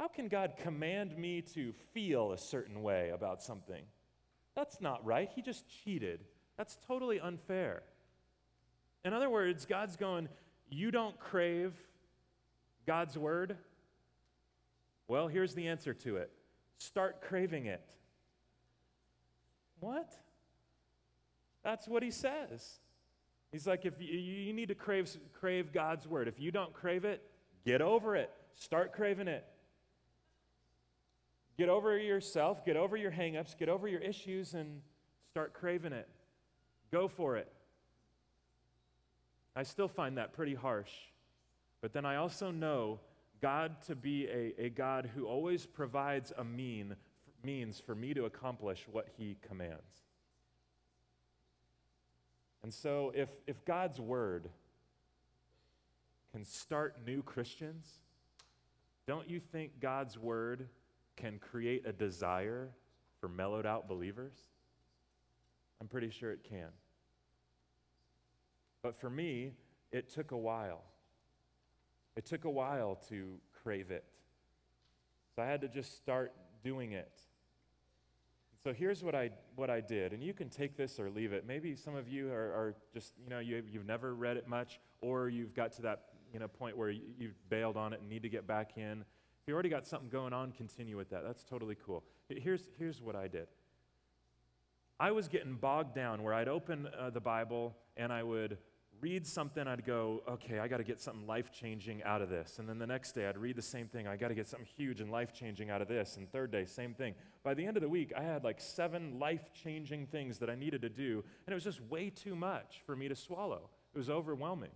How 0.00 0.08
can 0.08 0.26
God 0.26 0.54
command 0.58 1.16
me 1.16 1.40
to 1.54 1.72
feel 1.94 2.32
a 2.32 2.38
certain 2.38 2.82
way 2.82 3.10
about 3.10 3.42
something? 3.42 3.84
That's 4.58 4.80
not 4.80 5.06
right. 5.06 5.30
He 5.36 5.40
just 5.40 5.64
cheated. 5.68 6.18
That's 6.56 6.76
totally 6.88 7.20
unfair. 7.20 7.84
In 9.04 9.12
other 9.12 9.30
words, 9.30 9.64
God's 9.66 9.94
going, 9.94 10.28
You 10.68 10.90
don't 10.90 11.16
crave 11.20 11.74
God's 12.84 13.16
word? 13.16 13.56
Well, 15.06 15.28
here's 15.28 15.54
the 15.54 15.68
answer 15.68 15.94
to 15.94 16.16
it 16.16 16.32
start 16.76 17.22
craving 17.22 17.66
it. 17.66 17.80
What? 19.78 20.12
That's 21.62 21.86
what 21.86 22.02
he 22.02 22.10
says. 22.10 22.80
He's 23.52 23.66
like, 23.66 23.86
if 23.86 23.94
you, 24.00 24.18
you 24.18 24.52
need 24.52 24.68
to 24.68 24.74
crave, 24.74 25.08
crave 25.38 25.72
God's 25.72 26.08
word, 26.08 26.26
if 26.26 26.40
you 26.40 26.50
don't 26.50 26.72
crave 26.72 27.04
it, 27.04 27.22
get 27.64 27.80
over 27.80 28.16
it. 28.16 28.32
Start 28.56 28.92
craving 28.92 29.28
it. 29.28 29.46
Get 31.58 31.68
over 31.68 31.98
yourself, 31.98 32.64
get 32.64 32.76
over 32.76 32.96
your 32.96 33.10
hangups, 33.10 33.58
get 33.58 33.68
over 33.68 33.88
your 33.88 34.00
issues, 34.00 34.54
and 34.54 34.80
start 35.28 35.52
craving 35.52 35.92
it. 35.92 36.08
Go 36.92 37.08
for 37.08 37.36
it. 37.36 37.50
I 39.56 39.64
still 39.64 39.88
find 39.88 40.18
that 40.18 40.32
pretty 40.32 40.54
harsh. 40.54 40.92
But 41.80 41.92
then 41.92 42.04
I 42.04 42.16
also 42.16 42.52
know 42.52 43.00
God 43.42 43.82
to 43.86 43.96
be 43.96 44.28
a, 44.28 44.54
a 44.66 44.68
God 44.70 45.10
who 45.16 45.26
always 45.26 45.66
provides 45.66 46.32
a 46.38 46.44
mean, 46.44 46.94
means 47.42 47.80
for 47.80 47.94
me 47.94 48.14
to 48.14 48.24
accomplish 48.24 48.86
what 48.90 49.08
he 49.16 49.36
commands. 49.42 50.06
And 52.62 52.72
so, 52.72 53.12
if, 53.16 53.30
if 53.48 53.64
God's 53.64 54.00
word 54.00 54.48
can 56.32 56.44
start 56.44 56.96
new 57.04 57.22
Christians, 57.22 57.86
don't 59.06 59.28
you 59.28 59.40
think 59.40 59.80
God's 59.80 60.18
word 60.18 60.68
can 61.18 61.38
create 61.38 61.86
a 61.86 61.92
desire 61.92 62.70
for 63.20 63.28
mellowed 63.28 63.66
out 63.66 63.88
believers? 63.88 64.34
I'm 65.80 65.88
pretty 65.88 66.10
sure 66.10 66.32
it 66.32 66.44
can. 66.48 66.68
But 68.82 69.00
for 69.00 69.10
me, 69.10 69.52
it 69.92 70.08
took 70.08 70.30
a 70.30 70.36
while. 70.36 70.82
It 72.16 72.24
took 72.24 72.44
a 72.44 72.50
while 72.50 72.96
to 73.08 73.38
crave 73.62 73.90
it. 73.90 74.04
So 75.34 75.42
I 75.42 75.46
had 75.46 75.60
to 75.60 75.68
just 75.68 75.96
start 75.96 76.32
doing 76.62 76.92
it. 76.92 77.20
So 78.64 78.72
here's 78.72 79.04
what 79.04 79.14
I, 79.14 79.30
what 79.54 79.70
I 79.70 79.80
did, 79.80 80.12
and 80.12 80.22
you 80.22 80.34
can 80.34 80.48
take 80.48 80.76
this 80.76 80.98
or 80.98 81.10
leave 81.10 81.32
it. 81.32 81.46
Maybe 81.46 81.76
some 81.76 81.94
of 81.94 82.08
you 82.08 82.32
are, 82.32 82.52
are 82.52 82.74
just, 82.92 83.14
you 83.22 83.30
know, 83.30 83.38
you, 83.38 83.62
you've 83.70 83.86
never 83.86 84.14
read 84.14 84.36
it 84.36 84.48
much, 84.48 84.80
or 85.00 85.28
you've 85.28 85.54
got 85.54 85.72
to 85.74 85.82
that 85.82 86.06
you 86.32 86.40
know, 86.40 86.48
point 86.48 86.76
where 86.76 86.90
you, 86.90 87.02
you've 87.18 87.48
bailed 87.48 87.76
on 87.76 87.92
it 87.92 88.00
and 88.00 88.08
need 88.08 88.22
to 88.22 88.28
get 88.28 88.46
back 88.46 88.72
in. 88.76 89.04
If 89.42 89.48
you 89.48 89.54
already 89.54 89.68
got 89.68 89.86
something 89.86 90.08
going 90.08 90.32
on, 90.32 90.52
continue 90.52 90.96
with 90.96 91.10
that. 91.10 91.22
That's 91.24 91.44
totally 91.44 91.76
cool. 91.86 92.04
Here's, 92.28 92.68
here's 92.78 93.00
what 93.00 93.16
I 93.16 93.28
did 93.28 93.48
I 95.00 95.12
was 95.12 95.28
getting 95.28 95.54
bogged 95.54 95.94
down 95.94 96.22
where 96.22 96.34
I'd 96.34 96.48
open 96.48 96.88
uh, 96.98 97.10
the 97.10 97.20
Bible 97.20 97.76
and 97.96 98.12
I 98.12 98.22
would 98.22 98.58
read 99.00 99.26
something, 99.26 99.66
I'd 99.66 99.84
go, 99.84 100.22
okay, 100.28 100.58
I 100.58 100.68
got 100.68 100.78
to 100.78 100.84
get 100.84 101.00
something 101.00 101.26
life 101.26 101.52
changing 101.52 102.02
out 102.02 102.22
of 102.22 102.28
this. 102.28 102.58
And 102.58 102.68
then 102.68 102.78
the 102.78 102.86
next 102.86 103.12
day, 103.12 103.28
I'd 103.28 103.38
read 103.38 103.56
the 103.56 103.62
same 103.62 103.86
thing. 103.86 104.06
I 104.06 104.16
got 104.16 104.28
to 104.28 104.34
get 104.34 104.46
something 104.46 104.66
huge 104.76 105.00
and 105.00 105.10
life 105.10 105.32
changing 105.32 105.70
out 105.70 105.80
of 105.80 105.88
this. 105.88 106.16
And 106.16 106.30
third 106.30 106.50
day, 106.50 106.64
same 106.64 106.94
thing. 106.94 107.14
By 107.44 107.54
the 107.54 107.64
end 107.64 107.76
of 107.76 107.82
the 107.82 107.88
week, 107.88 108.12
I 108.16 108.22
had 108.22 108.44
like 108.44 108.60
seven 108.60 109.18
life 109.18 109.52
changing 109.52 110.06
things 110.06 110.38
that 110.38 110.50
I 110.50 110.54
needed 110.54 110.82
to 110.82 110.88
do. 110.88 111.22
And 111.46 111.52
it 111.52 111.54
was 111.54 111.64
just 111.64 111.80
way 111.82 112.10
too 112.10 112.34
much 112.34 112.82
for 112.84 112.96
me 112.96 113.08
to 113.08 113.14
swallow. 113.14 113.70
It 113.94 113.98
was 113.98 114.10
overwhelming. 114.10 114.70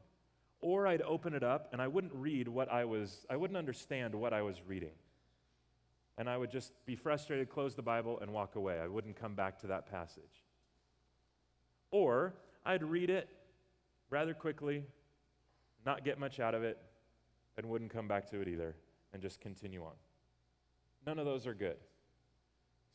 Or 0.63 0.87
I'd 0.87 1.03
open 1.03 1.35
it 1.35 1.43
up 1.43 1.69
and 1.73 1.83
I 1.83 1.89
wouldn't 1.89 2.15
read 2.15 2.49
what 2.49 2.73
I 2.73 2.85
was, 2.87 3.27
I 3.29 3.37
wouldn't 3.37 3.59
understand 3.59 4.15
what 4.15 4.33
I 4.33 4.41
was 4.41 4.57
reading. 4.67 4.95
And 6.17 6.29
I 6.31 6.39
would 6.39 6.51
just 6.51 6.73
be 6.87 6.95
frustrated, 6.95 7.51
close 7.51 7.75
the 7.75 7.83
Bible, 7.83 8.19
and 8.21 8.33
walk 8.33 8.55
away. 8.55 8.79
I 8.79 8.87
wouldn't 8.87 9.17
come 9.17 9.35
back 9.35 9.59
to 9.61 9.67
that 9.69 9.91
passage. 9.91 10.43
Or 11.91 12.35
I'd 12.65 12.83
read 12.83 13.11
it 13.11 13.29
rather 14.11 14.35
quickly, 14.35 14.85
not 15.85 16.05
get 16.05 16.19
much 16.19 16.39
out 16.39 16.55
of 16.55 16.63
it, 16.63 16.79
and 17.57 17.67
wouldn't 17.67 17.91
come 17.91 18.07
back 18.07 18.31
to 18.31 18.41
it 18.41 18.49
either, 18.49 18.77
and 19.13 19.23
just 19.23 19.41
continue 19.41 19.83
on. 19.83 19.95
None 21.07 21.19
of 21.19 21.25
those 21.25 21.47
are 21.47 21.55
good. 21.55 21.77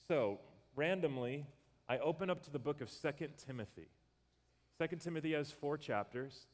So, 0.08 0.40
randomly, 0.76 1.46
I 1.90 1.98
open 1.98 2.30
up 2.30 2.44
to 2.44 2.52
the 2.52 2.60
book 2.60 2.82
of 2.82 2.90
Second 2.90 3.34
Timothy. 3.46 3.90
Second 4.78 5.00
Timothy 5.00 5.34
has 5.34 5.52
four 5.52 5.78
chapters, 5.78 6.46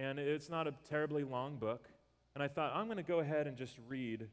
and 0.00 0.18
it's 0.18 0.48
not 0.48 0.66
a 0.66 0.72
terribly 0.88 1.24
long 1.24 1.56
book. 1.56 1.86
And 2.34 2.42
I 2.42 2.48
thought, 2.48 2.72
I'm 2.74 2.86
going 2.86 2.96
to 2.96 3.02
go 3.02 3.18
ahead 3.18 3.46
and 3.46 3.56
just 3.56 3.76
read 3.86 4.28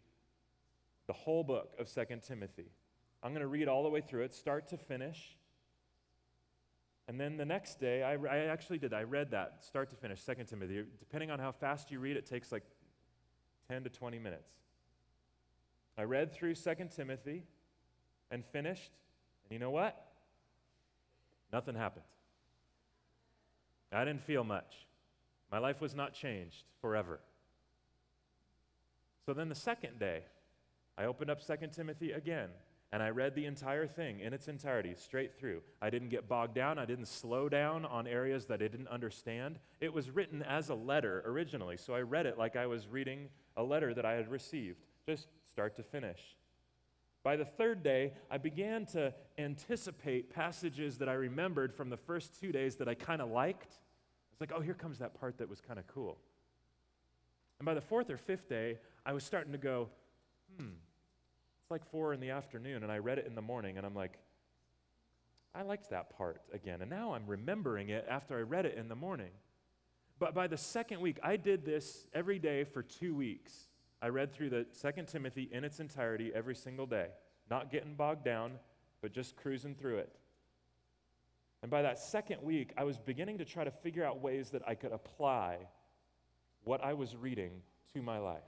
the 1.08 1.14
whole 1.14 1.44
book 1.44 1.74
of 1.78 1.90
Second 1.90 2.24
Timothy. 2.24 2.72
I'm 3.22 3.32
going 3.32 3.42
to 3.42 3.48
read 3.48 3.68
all 3.68 3.84
the 3.84 3.90
way 3.90 4.00
through 4.00 4.24
it, 4.24 4.34
start 4.34 4.70
to 4.70 4.78
finish. 4.78 5.36
And 7.10 7.20
then 7.20 7.36
the 7.36 7.46
next 7.46 7.80
day, 7.80 8.04
I, 8.04 8.14
I 8.14 8.38
actually 8.46 8.78
did. 8.78 8.94
I 8.94 9.04
read 9.04 9.32
that 9.32 9.66
start 9.66 9.90
to 9.90 9.96
finish, 9.98 10.24
2 10.24 10.36
Timothy. 10.46 10.84
Depending 11.00 11.32
on 11.32 11.40
how 11.40 11.52
fast 11.52 11.92
you 11.92 12.00
read, 12.00 12.16
it 12.16 12.26
takes 12.26 12.52
like 12.52 12.64
10 13.70 13.84
to 13.84 13.90
20 13.90 14.20
minutes. 14.20 14.52
I 15.98 16.04
read 16.04 16.32
through 16.32 16.56
2 16.56 16.76
Timothy 16.96 17.44
and 18.32 18.46
finished. 18.46 18.92
And 19.44 19.52
you 19.52 19.60
know 19.60 19.72
what? 19.72 20.12
Nothing 21.52 21.76
happened. 21.76 22.06
I 23.92 24.06
didn't 24.06 24.24
feel 24.24 24.44
much. 24.44 24.87
My 25.52 25.60
life 25.60 25.82
was 25.82 25.96
not 25.96 26.14
changed 26.14 26.64
forever. 26.82 27.20
So 29.26 29.34
then 29.34 29.50
the 29.50 29.56
second 29.56 30.00
day, 30.00 30.24
I 30.98 31.06
opened 31.06 31.30
up 31.30 31.46
2 31.46 31.68
Timothy 31.74 32.12
again 32.12 32.50
and 32.92 33.04
I 33.04 33.10
read 33.10 33.36
the 33.36 33.46
entire 33.46 33.86
thing 33.86 34.22
in 34.22 34.34
its 34.34 34.48
entirety, 34.48 34.96
straight 34.96 35.38
through. 35.38 35.62
I 35.82 35.90
didn't 35.90 36.10
get 36.10 36.30
bogged 36.30 36.56
down. 36.56 36.80
I 36.80 36.86
didn't 36.86 37.08
slow 37.08 37.50
down 37.50 37.84
on 37.84 38.08
areas 38.08 38.46
that 38.46 38.62
I 38.62 38.68
didn't 38.68 38.88
understand. 38.88 39.60
It 39.82 39.94
was 39.94 40.10
written 40.10 40.42
as 40.42 40.70
a 40.70 40.76
letter 40.76 41.22
originally, 41.26 41.76
so 41.76 41.94
I 41.94 42.02
read 42.02 42.26
it 42.26 42.38
like 42.38 42.56
I 42.56 42.66
was 42.66 42.88
reading 42.88 43.28
a 43.58 43.64
letter 43.64 43.94
that 43.94 44.06
I 44.06 44.14
had 44.14 44.32
received, 44.32 44.86
just 45.06 45.28
start 45.50 45.76
to 45.76 45.84
finish. 45.84 46.38
By 47.24 47.36
the 47.36 47.44
third 47.44 47.84
day, 47.84 48.14
I 48.32 48.38
began 48.38 48.86
to 48.88 49.14
anticipate 49.38 50.34
passages 50.34 50.98
that 51.00 51.10
I 51.10 51.14
remembered 51.14 51.76
from 51.76 51.90
the 51.90 51.98
first 51.98 52.40
two 52.40 52.54
days 52.54 52.78
that 52.78 52.88
I 52.88 52.94
kind 52.94 53.22
of 53.22 53.30
liked. 53.30 53.80
It's 54.38 54.52
like, 54.52 54.52
oh, 54.56 54.62
here 54.62 54.76
comes 54.76 55.00
that 55.00 55.20
part 55.20 55.40
that 55.40 55.50
was 55.50 55.62
kind 55.62 55.80
of 55.80 55.88
cool. 55.88 56.20
And 57.60 57.66
by 57.66 57.74
the 57.74 57.82
fourth 57.82 58.12
or 58.12 58.18
fifth 58.18 58.48
day, 58.48 58.78
I 59.04 59.14
was 59.14 59.24
starting 59.24 59.52
to 59.52 59.58
go, 59.58 59.90
hmm, 60.56 60.74
it's 61.60 61.72
like 61.72 61.84
four 61.90 62.14
in 62.14 62.20
the 62.20 62.30
afternoon, 62.30 62.84
and 62.84 62.92
I 62.92 63.00
read 63.00 63.18
it 63.18 63.26
in 63.26 63.34
the 63.34 63.42
morning, 63.42 63.78
and 63.78 63.86
I'm 63.86 63.96
like, 63.96 64.20
I 65.56 65.64
liked 65.64 65.90
that 65.90 66.16
part 66.16 66.44
again. 66.54 66.82
And 66.82 66.90
now 66.92 67.14
I'm 67.14 67.26
remembering 67.26 67.90
it 67.90 68.06
after 68.08 68.38
I 68.38 68.42
read 68.42 68.68
it 68.68 68.78
in 68.78 68.90
the 68.90 68.96
morning. 68.96 69.32
But 70.20 70.36
by 70.36 70.46
the 70.46 70.58
second 70.58 71.02
week, 71.02 71.18
I 71.24 71.36
did 71.36 71.66
this 71.66 72.06
every 72.14 72.38
day 72.38 72.64
for 72.64 72.84
two 72.84 73.16
weeks. 73.16 73.70
I 74.04 74.10
read 74.10 74.32
through 74.32 74.52
the 74.52 74.68
Second 74.72 75.08
Timothy 75.08 75.50
in 75.52 75.64
its 75.64 75.80
entirety 75.80 76.32
every 76.36 76.54
single 76.54 76.86
day, 76.86 77.08
not 77.50 77.72
getting 77.72 77.96
bogged 77.96 78.24
down, 78.24 78.52
but 79.02 79.14
just 79.14 79.36
cruising 79.36 79.74
through 79.74 79.98
it. 79.98 80.16
And 81.62 81.72
by 81.72 81.82
that 81.82 82.00
second 82.00 82.42
week, 82.44 82.72
I 82.78 82.84
was 82.84 82.98
beginning 82.98 83.40
to 83.40 83.46
try 83.46 83.64
to 83.64 83.72
figure 83.72 84.04
out 84.04 84.22
ways 84.22 84.52
that 84.52 84.62
I 84.68 84.76
could 84.76 84.92
apply 84.92 85.58
what 86.64 86.84
I 86.84 86.94
was 86.94 87.16
reading 87.16 87.62
to 87.94 88.02
my 88.02 88.20
life. 88.20 88.44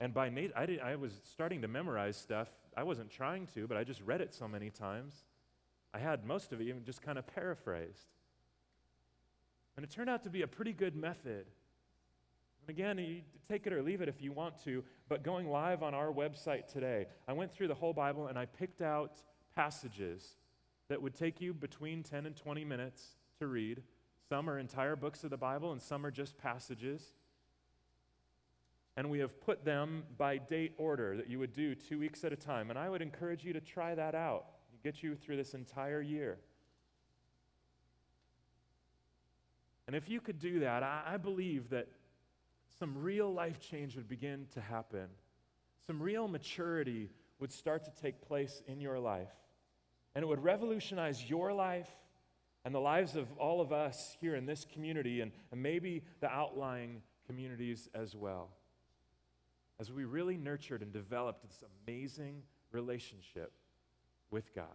And 0.00 0.14
by 0.14 0.30
nature, 0.30 0.54
I, 0.56 0.78
I 0.82 0.96
was 0.96 1.12
starting 1.30 1.62
to 1.62 1.68
memorize 1.68 2.16
stuff. 2.16 2.48
I 2.76 2.82
wasn't 2.82 3.10
trying 3.10 3.46
to, 3.54 3.66
but 3.66 3.76
I 3.76 3.84
just 3.84 4.00
read 4.02 4.20
it 4.20 4.34
so 4.34 4.48
many 4.48 4.70
times. 4.70 5.14
I 5.94 5.98
had 5.98 6.24
most 6.24 6.52
of 6.52 6.60
it 6.60 6.64
even 6.64 6.84
just 6.84 7.02
kind 7.02 7.18
of 7.18 7.26
paraphrased. 7.26 8.08
And 9.76 9.84
it 9.84 9.90
turned 9.90 10.10
out 10.10 10.24
to 10.24 10.30
be 10.30 10.42
a 10.42 10.46
pretty 10.46 10.72
good 10.72 10.96
method. 10.96 11.46
And 12.60 12.70
again, 12.70 12.98
you 12.98 13.20
take 13.48 13.66
it 13.66 13.72
or 13.72 13.82
leave 13.82 14.00
it 14.00 14.08
if 14.08 14.22
you 14.22 14.32
want 14.32 14.62
to, 14.64 14.82
but 15.08 15.22
going 15.22 15.50
live 15.50 15.82
on 15.82 15.94
our 15.94 16.10
website 16.10 16.66
today, 16.66 17.06
I 17.28 17.32
went 17.32 17.52
through 17.52 17.68
the 17.68 17.74
whole 17.74 17.92
Bible 17.92 18.28
and 18.28 18.38
I 18.38 18.46
picked 18.46 18.82
out 18.82 19.22
passages 19.54 20.36
that 20.88 21.00
would 21.00 21.14
take 21.14 21.40
you 21.40 21.54
between 21.54 22.02
10 22.02 22.26
and 22.26 22.36
20 22.36 22.64
minutes 22.64 23.16
to 23.38 23.46
read. 23.46 23.82
Some 24.28 24.48
are 24.48 24.58
entire 24.58 24.96
books 24.96 25.24
of 25.24 25.30
the 25.30 25.36
Bible, 25.36 25.72
and 25.72 25.80
some 25.80 26.04
are 26.06 26.10
just 26.10 26.38
passages 26.38 27.14
and 28.96 29.10
we 29.10 29.18
have 29.20 29.40
put 29.40 29.64
them 29.64 30.04
by 30.18 30.36
date 30.38 30.74
order 30.76 31.16
that 31.16 31.28
you 31.28 31.38
would 31.38 31.52
do 31.52 31.74
two 31.74 31.98
weeks 31.98 32.24
at 32.24 32.32
a 32.32 32.36
time. 32.36 32.68
And 32.70 32.78
I 32.78 32.90
would 32.90 33.02
encourage 33.02 33.44
you 33.44 33.52
to 33.54 33.60
try 33.60 33.94
that 33.94 34.14
out. 34.14 34.46
Get 34.82 35.02
you 35.02 35.14
through 35.14 35.36
this 35.36 35.54
entire 35.54 36.02
year. 36.02 36.38
And 39.86 39.96
if 39.96 40.08
you 40.08 40.20
could 40.20 40.38
do 40.38 40.60
that, 40.60 40.82
I, 40.82 41.02
I 41.06 41.16
believe 41.16 41.70
that 41.70 41.88
some 42.78 43.02
real 43.02 43.32
life 43.32 43.60
change 43.60 43.96
would 43.96 44.08
begin 44.08 44.46
to 44.54 44.60
happen. 44.60 45.06
Some 45.86 46.00
real 46.00 46.28
maturity 46.28 47.10
would 47.38 47.52
start 47.52 47.84
to 47.84 48.02
take 48.02 48.20
place 48.20 48.62
in 48.66 48.80
your 48.80 48.98
life. 48.98 49.32
And 50.14 50.22
it 50.22 50.26
would 50.26 50.42
revolutionize 50.42 51.28
your 51.28 51.52
life 51.52 51.88
and 52.64 52.74
the 52.74 52.80
lives 52.80 53.16
of 53.16 53.26
all 53.38 53.60
of 53.60 53.72
us 53.72 54.16
here 54.20 54.34
in 54.36 54.46
this 54.46 54.66
community 54.72 55.20
and, 55.20 55.32
and 55.50 55.62
maybe 55.62 56.04
the 56.20 56.28
outlying 56.28 57.02
communities 57.26 57.88
as 57.94 58.14
well 58.14 58.50
as 59.80 59.90
we 59.90 60.04
really 60.04 60.36
nurtured 60.36 60.80
and 60.80 60.92
developed 60.92 61.42
this 61.42 61.64
amazing 61.86 62.42
relationship 62.70 63.52
with 64.30 64.54
God. 64.54 64.66